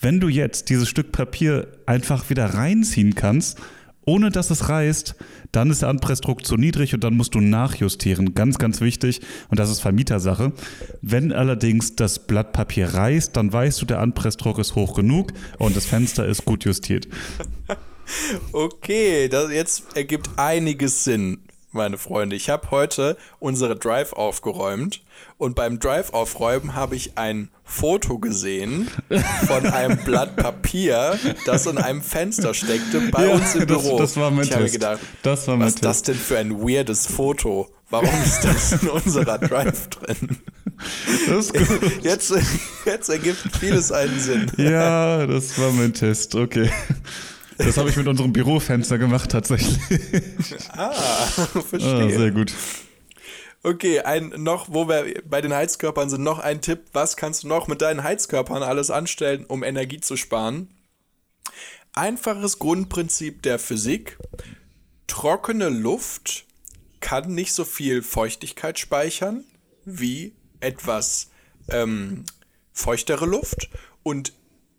[0.00, 3.60] Wenn du jetzt dieses Stück Papier einfach wieder reinziehen kannst,
[4.06, 5.14] ohne dass es reißt,
[5.52, 8.34] dann ist der Anpressdruck zu niedrig und dann musst du nachjustieren.
[8.34, 9.20] Ganz, ganz wichtig.
[9.48, 10.52] Und das ist Vermietersache.
[11.02, 15.76] Wenn allerdings das Blatt Papier reißt, dann weißt du, der Anpressdruck ist hoch genug und
[15.76, 17.08] das Fenster ist gut justiert.
[18.52, 21.38] Okay, das jetzt ergibt einiges Sinn
[21.74, 22.36] meine Freunde.
[22.36, 25.02] Ich habe heute unsere Drive aufgeräumt
[25.36, 28.90] und beim Drive aufräumen habe ich ein Foto gesehen
[29.46, 33.98] von einem Blatt Papier, das in einem Fenster steckte bei ja, uns im Büro.
[33.98, 34.74] Das, das war mein ich Test.
[34.74, 37.68] Gedacht, das war mein was ist das denn für ein weirdes Foto?
[37.90, 40.38] Warum ist das in unserer Drive drin?
[41.28, 41.92] Das ist gut.
[42.02, 42.34] Jetzt,
[42.84, 44.50] jetzt ergibt vieles einen Sinn.
[44.56, 46.34] Ja, das war mein Test.
[46.34, 46.70] Okay.
[47.58, 49.78] Das habe ich mit unserem Bürofenster gemacht tatsächlich.
[50.70, 50.92] Ah,
[51.68, 52.04] verstehe.
[52.04, 52.52] Ah, sehr gut.
[53.62, 56.80] Okay, ein noch, wo wir bei den Heizkörpern sind, noch ein Tipp.
[56.92, 60.68] Was kannst du noch mit deinen Heizkörpern alles anstellen, um Energie zu sparen?
[61.94, 64.18] Einfaches Grundprinzip der Physik.
[65.06, 66.44] Trockene Luft
[67.00, 69.44] kann nicht so viel Feuchtigkeit speichern
[69.84, 71.30] wie etwas
[71.68, 72.24] ähm,
[72.72, 73.70] feuchtere Luft
[74.02, 74.32] und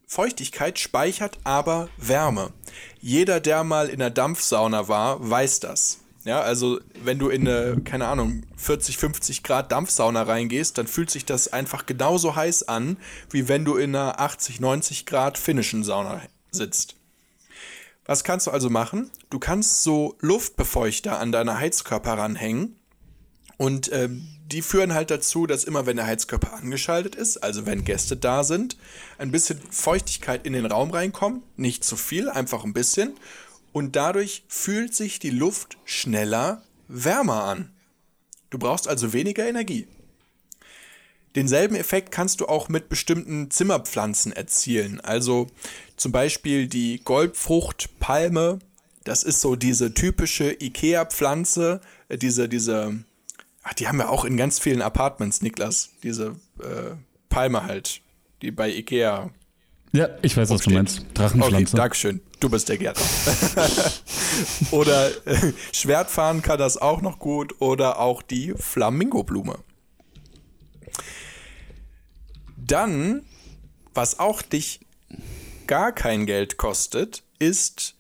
[0.08, 2.52] Feuchtigkeit speichert aber Wärme.
[3.00, 6.00] Jeder, der mal in der Dampfsauna war, weiß das.
[6.26, 11.12] Ja, also wenn du in eine, keine Ahnung, 40, 50 Grad Dampfsauna reingehst, dann fühlt
[11.12, 12.98] sich das einfach genauso heiß an,
[13.30, 16.96] wie wenn du in einer 80, 90 Grad finnischen Sauna sitzt.
[18.06, 19.12] Was kannst du also machen?
[19.30, 22.76] Du kannst so Luftbefeuchter an deine Heizkörper ranhängen
[23.58, 27.84] und ähm, die führen halt dazu, dass immer wenn der Heizkörper angeschaltet ist, also wenn
[27.84, 28.78] Gäste da sind,
[29.18, 31.44] ein bisschen Feuchtigkeit in den Raum reinkommt.
[31.58, 33.16] Nicht zu viel, einfach ein bisschen.
[33.72, 37.72] Und dadurch fühlt sich die Luft schneller wärmer an.
[38.52, 39.88] Du brauchst also weniger Energie.
[41.36, 45.02] Denselben Effekt kannst du auch mit bestimmten Zimmerpflanzen erzielen.
[45.02, 45.48] Also
[45.98, 48.60] zum Beispiel die Goldfruchtpalme.
[49.04, 53.04] Das ist so diese typische Ikea-Pflanze, äh, diese, diese
[53.68, 55.90] Ach, die haben wir auch in ganz vielen Apartments, Niklas.
[56.04, 56.96] Diese äh,
[57.30, 58.02] Palme halt,
[58.44, 59.32] die bei Ikea.
[59.92, 61.04] Ja, ich weiß, was du meinst.
[61.16, 61.72] Drachenpflanze.
[61.72, 62.22] Okay, Dankeschön.
[62.40, 63.04] Du bist der Gärtner.
[64.72, 67.60] oder äh, Schwertfahren kann das auch noch gut.
[67.60, 69.58] Oder auch die Flamingoblume.
[72.56, 73.24] Dann,
[73.96, 74.82] was auch dich
[75.66, 77.96] gar kein Geld kostet, ist,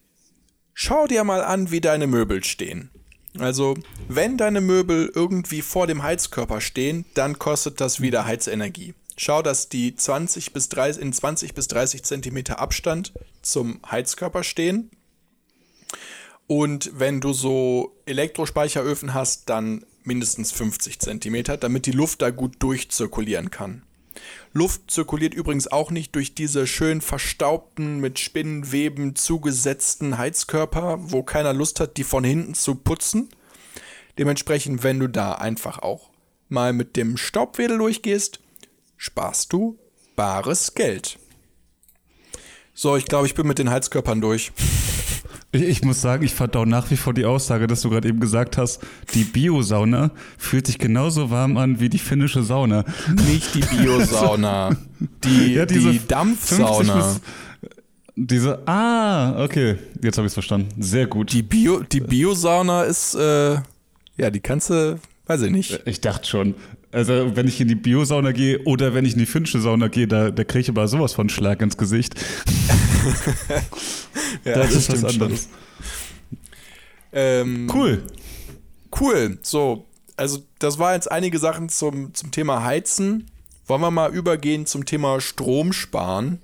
[0.75, 2.91] schau dir mal an, wie deine Möbel stehen.
[3.39, 3.75] Also,
[4.07, 8.93] wenn deine Möbel irgendwie vor dem Heizkörper stehen, dann kostet das wieder Heizenergie.
[9.17, 14.91] Schau, dass die 20 bis 30, in 20 bis 30 Zentimeter Abstand zum Heizkörper stehen.
[16.47, 22.55] Und wenn du so Elektrospeicheröfen hast, dann mindestens 50 Zentimeter, damit die Luft da gut
[22.59, 23.83] durchzirkulieren kann.
[24.57, 31.51] Luft zirkuliert übrigens auch nicht durch diese schön verstaubten, mit Spinnenweben zugesetzten Heizkörper, wo keiner
[31.51, 33.27] Lust hat, die von hinten zu putzen.
[34.17, 36.09] Dementsprechend, wenn du da einfach auch
[36.47, 38.39] mal mit dem Staubwedel durchgehst,
[38.95, 39.77] sparst du
[40.15, 41.19] bares Geld.
[42.73, 44.53] So, ich glaube, ich bin mit den Heizkörpern durch.
[45.56, 48.20] Ich, ich muss sagen, ich auch nach wie vor die Aussage, dass du gerade eben
[48.20, 48.82] gesagt hast,
[49.14, 52.84] die Biosauna fühlt sich genauso warm an wie die finnische Sauna.
[53.26, 54.76] Nicht die Biosauna,
[55.24, 57.16] die, ja, die Dampfsauna.
[58.18, 60.70] Diese, ah, okay, jetzt habe ich es verstanden.
[60.82, 61.32] Sehr gut.
[61.32, 63.56] Die Bio, die Biosauna ist, äh,
[64.18, 65.82] ja, die kannst du, weiß ich nicht.
[65.86, 66.56] Ich dachte schon.
[66.91, 70.08] Also, wenn ich in die Biosauna gehe oder wenn ich in die finnische Sauna gehe,
[70.08, 72.16] da, da kriege ich aber sowas von Schlag ins Gesicht.
[74.43, 75.49] ja, das, ist was anderes.
[77.12, 78.03] Ähm, Cool.
[78.99, 79.39] Cool.
[79.41, 79.86] So,
[80.18, 83.30] also das war jetzt einige Sachen zum, zum Thema Heizen.
[83.68, 86.41] Wollen wir mal übergehen zum Thema Strom sparen?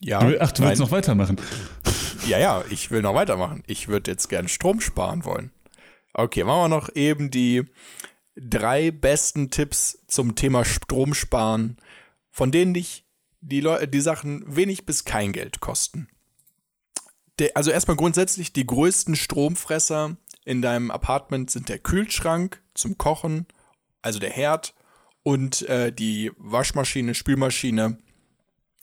[0.00, 0.18] Ja.
[0.18, 0.78] Ach, du willst nein.
[0.78, 1.36] noch weitermachen.
[2.26, 3.62] Ja, ja, ich will noch weitermachen.
[3.66, 5.50] Ich würde jetzt gern Strom sparen wollen.
[6.12, 7.64] Okay, machen wir noch eben die
[8.40, 11.76] drei besten Tipps zum Thema Strom sparen,
[12.30, 13.04] von denen dich
[13.40, 16.08] die, Leu die Sachen wenig bis kein Geld kosten.
[17.38, 23.46] Der, also erstmal grundsätzlich die größten Stromfresser in deinem Apartment sind der Kühlschrank zum Kochen,
[24.02, 24.74] also der Herd
[25.22, 27.98] und äh, die Waschmaschine, Spülmaschine.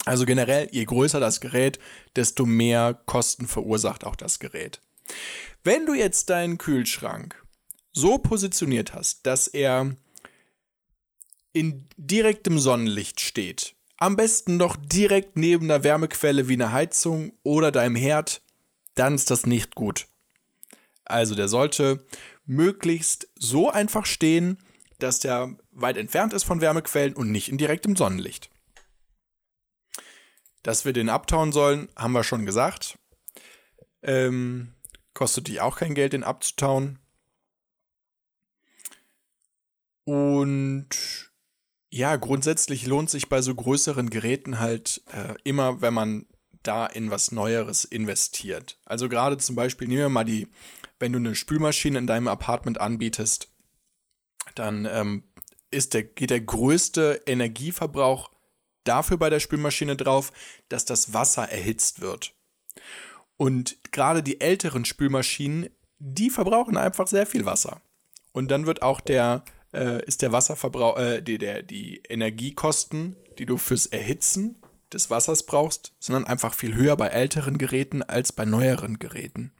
[0.04, 1.80] Also generell, je größer das Gerät,
[2.14, 4.80] desto mehr Kosten verursacht auch das Gerät.
[5.64, 7.42] Wenn du jetzt deinen Kühlschrank
[7.96, 9.96] so positioniert hast, dass er
[11.52, 17.72] in direktem Sonnenlicht steht, am besten noch direkt neben der Wärmequelle wie eine Heizung oder
[17.72, 18.42] deinem Herd,
[18.94, 20.06] dann ist das nicht gut.
[21.06, 22.04] Also der sollte
[22.44, 24.58] möglichst so einfach stehen,
[24.98, 28.50] dass der weit entfernt ist von Wärmequellen und nicht in direktem Sonnenlicht.
[30.62, 32.98] Dass wir den abtauen sollen, haben wir schon gesagt.
[34.02, 34.74] Ähm,
[35.14, 36.98] kostet dich auch kein Geld, den abzutauen.
[40.06, 40.88] Und
[41.90, 46.26] ja, grundsätzlich lohnt sich bei so größeren Geräten halt äh, immer, wenn man
[46.62, 48.78] da in was Neueres investiert.
[48.84, 50.48] Also gerade zum Beispiel, nehmen wir mal die,
[51.00, 53.48] wenn du eine Spülmaschine in deinem Apartment anbietest,
[54.54, 55.24] dann ähm,
[55.70, 58.30] ist der, geht der größte Energieverbrauch
[58.84, 60.32] dafür bei der Spülmaschine drauf,
[60.68, 62.32] dass das Wasser erhitzt wird.
[63.36, 67.80] Und gerade die älteren Spülmaschinen, die verbrauchen einfach sehr viel Wasser.
[68.32, 69.44] Und dann wird auch der,
[69.76, 74.56] äh, ist der Wasserverbrauch, äh, die, der, die Energiekosten, die du fürs Erhitzen
[74.92, 79.52] des Wassers brauchst, sind dann einfach viel höher bei älteren Geräten als bei neueren Geräten.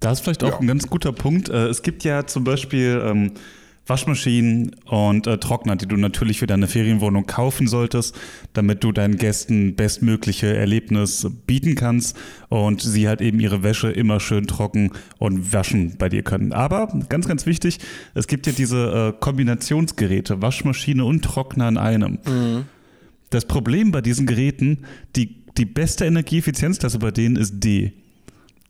[0.00, 0.58] Da ist vielleicht auch Ja.
[0.58, 1.48] ein ganz guter Punkt.
[1.48, 3.34] Äh, Es gibt ja zum Beispiel ähm,
[3.88, 8.18] Waschmaschinen und äh, Trockner, die du natürlich für deine Ferienwohnung kaufen solltest,
[8.52, 12.16] damit du deinen Gästen bestmögliche Erlebnis bieten kannst
[12.48, 16.52] und sie halt eben ihre Wäsche immer schön trocken und waschen bei dir können.
[16.52, 17.78] Aber ganz, ganz wichtig,
[18.14, 22.18] es gibt ja diese äh, Kombinationsgeräte, Waschmaschine und Trockner in einem.
[23.30, 24.84] Das Problem bei diesen Geräten,
[25.16, 27.92] die, die beste Energieeffizienzklasse bei denen ist D.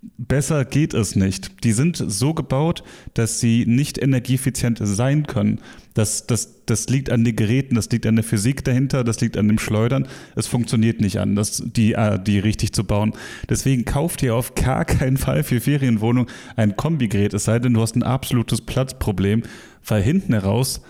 [0.00, 1.64] Besser geht es nicht.
[1.64, 2.84] Die sind so gebaut,
[3.14, 5.60] dass sie nicht energieeffizient sein können.
[5.94, 9.36] Das, das, das liegt an den Geräten, das liegt an der Physik dahinter, das liegt
[9.36, 10.06] an dem Schleudern.
[10.36, 13.12] Es funktioniert nicht anders, die, äh, die richtig zu bauen.
[13.50, 17.80] Deswegen kauft ihr auf gar keinen Fall für Ferienwohnung ein Kombigerät, es sei denn, du
[17.80, 19.42] hast ein absolutes Platzproblem,
[19.84, 20.80] weil hinten heraus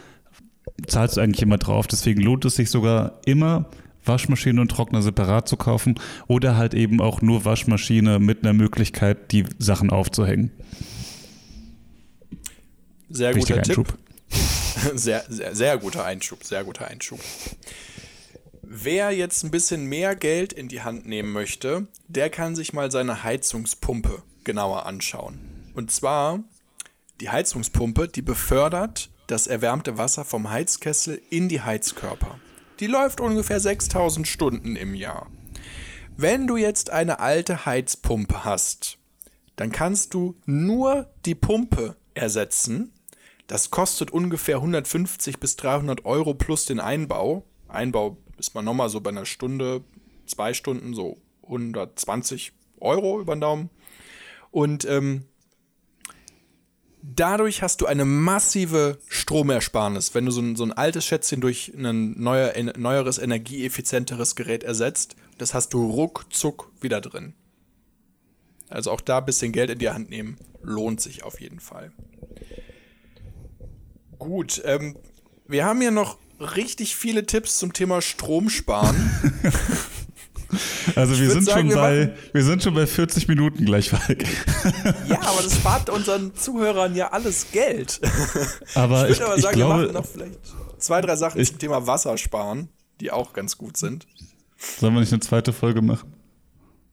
[0.87, 1.87] zahlst du eigentlich immer drauf.
[1.87, 3.71] Deswegen lohnt es sich sogar immer,
[4.09, 9.33] Waschmaschine und Trockner separat zu kaufen oder halt eben auch nur Waschmaschine mit einer Möglichkeit,
[9.33, 10.51] die Sachen aufzuhängen.
[13.11, 13.79] Sehr Wichtiger guter Tipp.
[13.79, 13.99] Einschub.
[14.95, 17.19] Sehr, sehr, sehr guter Einschub, sehr guter Einschub.
[18.63, 22.93] Wer jetzt ein bisschen mehr Geld in die Hand nehmen möchte, der kann sich mal
[22.93, 25.41] seine Heizungspumpe genauer anschauen.
[25.75, 26.45] Und zwar,
[27.21, 32.39] die Heizungspumpe, die befördert das erwärmte Wasser vom Heizkessel in die Heizkörper.
[32.81, 35.29] Die läuft ungefähr 6000 Stunden im Jahr.
[36.17, 38.99] Wenn du jetzt eine alte Heizpumpe hast,
[39.57, 42.93] dann kannst du nur die Pumpe ersetzen.
[43.49, 47.45] Das kostet ungefähr 150 bis 300 Euro plus den Einbau.
[47.67, 49.83] Einbau ist man nochmal so bei einer Stunde,
[50.27, 53.71] zwei Stunden so 120 Euro über den Daumen.
[54.51, 55.25] Und ähm,
[57.15, 61.73] dadurch hast du eine massive Stromersparnis, wenn du so ein, so ein altes Schätzchen durch
[61.75, 65.17] ein neuer, neueres, energieeffizienteres Gerät ersetzt.
[65.39, 67.35] Das hast du ruckzuck wieder drin.
[68.69, 71.93] Also auch da ein bisschen Geld in die Hand nehmen, lohnt sich auf jeden Fall.
[74.19, 74.97] Gut, ähm,
[75.47, 78.51] wir haben hier noch richtig viele Tipps zum Thema Strom
[80.97, 84.27] Also wir sind, sagen, schon wir bei, wir sind schon bei 40 Minuten gleich weg.
[85.09, 88.01] ja, aber das spart unseren Zuhörern ja alles Geld.
[88.75, 90.39] Aber Ich würde aber ich sagen, wir machen glaube, noch vielleicht
[90.79, 92.69] zwei, drei Sachen Ich- zum Thema Wasser sparen,
[93.01, 94.07] die auch ganz gut sind.
[94.81, 96.15] sollen wir nicht eine zweite Folge machen?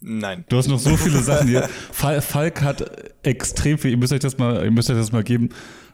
[0.02, 0.44] Nein.
[0.50, 1.68] Du hast noch so viele Sachen hier.
[1.92, 2.86] Falk hat
[3.24, 5.50] extrem viel, ihr müsst euch das mal, ihr müsst euch das mal geben.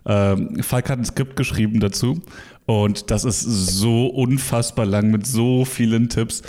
[0.05, 2.19] Ähm, Falk hat ein Skript geschrieben dazu
[2.65, 6.41] und das ist so unfassbar lang mit so vielen Tipps.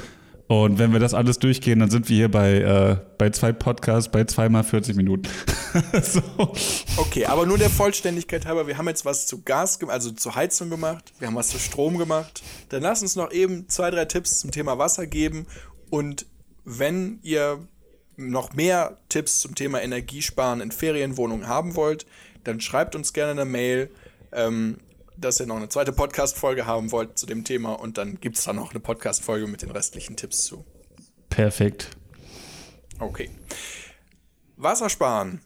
[0.53, 4.12] Und wenn wir das alles durchgehen, dann sind wir hier bei, äh, bei zwei Podcasts,
[4.12, 5.26] bei zweimal 40 Minuten.
[6.03, 6.20] so.
[6.98, 10.68] Okay, aber nur der Vollständigkeit halber, wir haben jetzt was zu Gas, also zur Heizung
[10.68, 12.42] gemacht, wir haben was zu Strom gemacht.
[12.68, 15.46] Dann lass uns noch eben zwei, drei Tipps zum Thema Wasser geben.
[15.88, 16.26] Und
[16.66, 17.66] wenn ihr
[18.18, 22.05] noch mehr Tipps zum Thema Energiesparen in Ferienwohnungen haben wollt,
[22.44, 23.90] dann schreibt uns gerne eine Mail.
[24.32, 24.76] Ähm,
[25.23, 28.45] dass ihr noch eine zweite Podcast-Folge haben wollt zu dem Thema und dann gibt es
[28.45, 30.64] da noch eine Podcast-Folge mit den restlichen Tipps zu.
[31.31, 31.91] Perfekt.
[32.99, 33.31] Okay.
[34.57, 35.41] Wassersparen.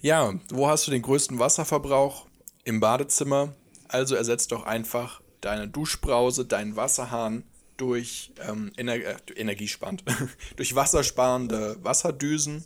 [0.00, 2.26] Ja, wo hast du den größten Wasserverbrauch?
[2.64, 3.54] Im Badezimmer.
[3.88, 7.44] Also ersetzt doch einfach deine Duschbrause, deinen Wasserhahn
[7.76, 10.04] durch ähm, Ener äh, energiesparend,
[10.56, 12.64] durch wassersparende Wasserdüsen,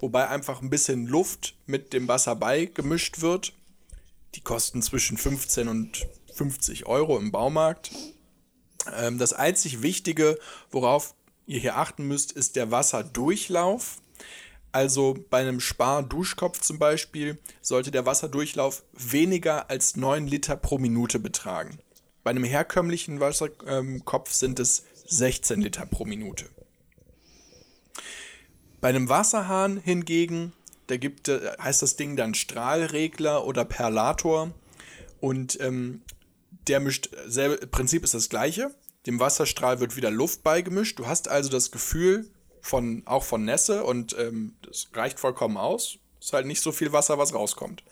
[0.00, 3.52] wobei einfach ein bisschen Luft mit dem Wasser beigemischt wird
[4.36, 7.90] die kosten zwischen 15 und 50 Euro im Baumarkt.
[8.94, 10.38] Ähm, das einzig Wichtige,
[10.70, 11.14] worauf
[11.46, 13.98] ihr hier achten müsst, ist der Wasserdurchlauf.
[14.72, 21.18] Also bei einem Spar-Duschkopf zum Beispiel sollte der Wasserdurchlauf weniger als 9 Liter pro Minute
[21.18, 21.78] betragen.
[22.22, 26.46] Bei einem herkömmlichen Wasserkopf sind es 16 Liter pro Minute.
[28.82, 30.52] Bei einem Wasserhahn hingegen
[30.86, 34.52] da gibt, äh, heißt das Ding dann Strahlregler oder Perlator.
[35.20, 36.02] Und ähm,
[36.68, 38.74] der mischt, selbe Prinzip ist das gleiche.
[39.06, 40.98] Dem Wasserstrahl wird wieder Luft beigemischt.
[40.98, 42.28] Du hast also das Gefühl
[42.60, 45.98] von, auch von Nässe und ähm, das reicht vollkommen aus.
[46.20, 47.84] Ist halt nicht so viel Wasser, was rauskommt.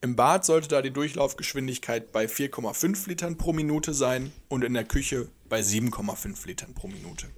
[0.00, 4.84] Im Bad sollte da die Durchlaufgeschwindigkeit bei 4,5 Litern pro Minute sein und in der
[4.84, 7.28] Küche bei 7,5 Litern pro Minute.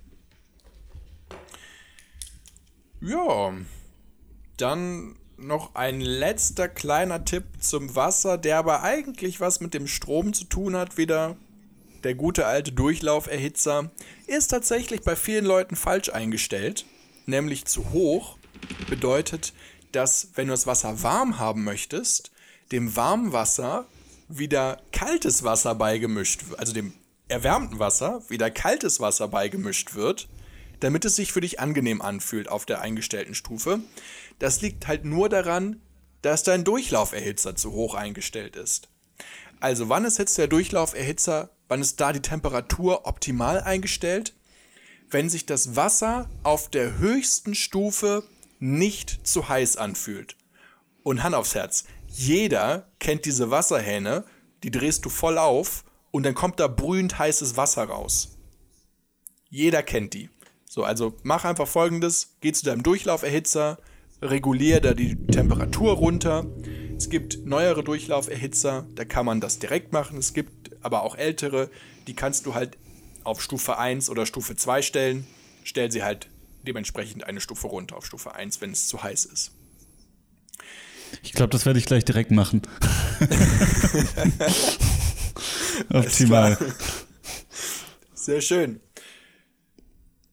[3.01, 3.53] Ja,
[4.61, 10.33] dann noch ein letzter kleiner Tipp zum Wasser, der aber eigentlich was mit dem Strom
[10.33, 11.37] zu tun hat, wieder
[12.05, 13.91] der gute alte Durchlauferhitzer,
[14.27, 16.85] ist tatsächlich bei vielen Leuten falsch eingestellt,
[17.27, 18.37] nämlich zu hoch.
[18.91, 19.53] Bedeutet,
[19.93, 22.33] dass wenn du das Wasser warm haben möchtest,
[22.73, 23.33] dem warmen
[24.29, 26.93] wieder kaltes Wasser beigemischt also dem
[27.29, 30.29] erwärmten Wasser wieder kaltes Wasser beigemischt wird,
[30.81, 33.81] damit es sich für dich angenehm anfühlt auf der eingestellten Stufe.
[34.39, 35.81] Das liegt halt nur daran,
[36.22, 38.89] dass dein Durchlauferhitzer zu hoch eingestellt ist.
[39.61, 44.35] Also wann ist jetzt der Durchlauferhitzer, wann ist da die Temperatur optimal eingestellt?
[45.11, 48.24] Wenn sich das Wasser auf der höchsten Stufe
[48.59, 50.37] nicht zu heiß anfühlt.
[51.03, 54.24] Und Hand aufs Herz, jeder kennt diese Wasserhähne,
[54.62, 58.37] die drehst du voll auf und dann kommt da brühend heißes Wasser raus.
[59.49, 60.31] Jeder kennt die.
[60.69, 63.79] So, also mach einfach folgendes: Geh zu deinem Durchlauferhitzer,
[64.23, 66.47] reguliere da die Temperatur runter.
[66.97, 70.19] Es gibt neuere Durchlauferhitzer, da kann man das direkt machen.
[70.19, 71.71] Es gibt aber auch ältere,
[72.07, 72.77] die kannst du halt
[73.25, 75.27] auf Stufe 1 oder Stufe 2 stellen.
[75.64, 76.29] Stell sie halt
[76.66, 79.53] dementsprechend eine Stufe runter auf Stufe 1, wenn es zu heiß ist.
[81.23, 82.62] Ich glaube, das werde ich gleich direkt machen.
[85.93, 86.59] Optimal.
[88.14, 88.81] Sehr schön.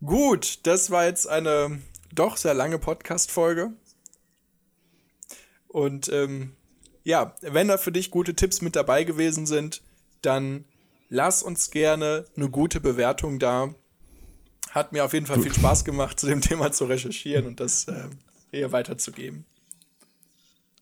[0.04, 1.80] Gut, das war jetzt eine
[2.14, 3.72] doch sehr lange Podcast-Folge.
[5.68, 6.54] Und ähm,
[7.04, 9.82] ja, wenn da für dich gute Tipps mit dabei gewesen sind,
[10.22, 10.66] dann
[11.10, 13.74] lass uns gerne eine gute Bewertung da.
[14.72, 17.88] Hat mir auf jeden Fall viel Spaß gemacht, zu dem Thema zu recherchieren und das
[17.88, 18.10] äh,
[18.52, 19.46] hier weiterzugeben.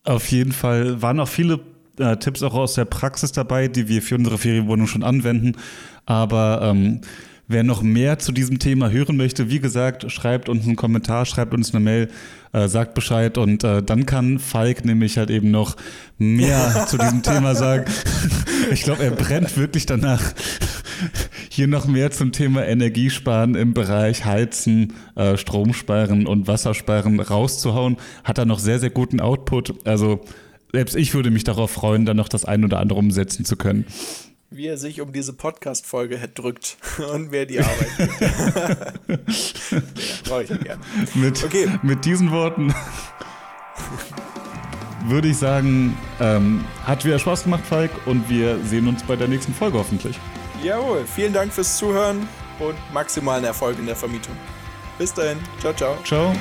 [0.03, 1.59] Auf jeden Fall waren auch viele
[1.97, 5.57] äh, Tipps auch aus der Praxis dabei, die wir für unsere Ferienwohnung schon anwenden.
[6.05, 7.01] Aber ähm,
[7.47, 11.53] Wer noch mehr zu diesem Thema hören möchte, wie gesagt, schreibt uns einen Kommentar, schreibt
[11.53, 12.09] uns eine Mail,
[12.53, 15.75] äh, sagt Bescheid und äh, dann kann Falk nämlich halt eben noch
[16.17, 17.91] mehr zu diesem Thema sagen.
[18.71, 20.33] ich glaube, er brennt wirklich danach,
[21.49, 27.97] hier noch mehr zum Thema Energiesparen im Bereich Heizen, äh, Stromsparen und Wassersparen rauszuhauen.
[28.23, 29.85] Hat er noch sehr, sehr guten Output.
[29.85, 30.21] Also
[30.71, 33.85] selbst ich würde mich darauf freuen, dann noch das ein oder andere umsetzen zu können
[34.53, 36.77] wie er sich um diese Podcast-Folge drückt
[37.13, 38.13] und wer die Arbeit
[40.25, 40.81] Brauche ich gerne.
[41.15, 41.67] Mit, okay.
[41.81, 42.73] mit diesen Worten
[45.05, 49.27] würde ich sagen, ähm, hat wieder Spaß gemacht, Falk, und wir sehen uns bei der
[49.27, 50.17] nächsten Folge hoffentlich.
[50.63, 52.27] Jawohl, vielen Dank fürs Zuhören
[52.59, 54.35] und maximalen Erfolg in der Vermietung.
[54.97, 55.97] Bis dahin, ciao, ciao.
[56.03, 56.33] Ciao.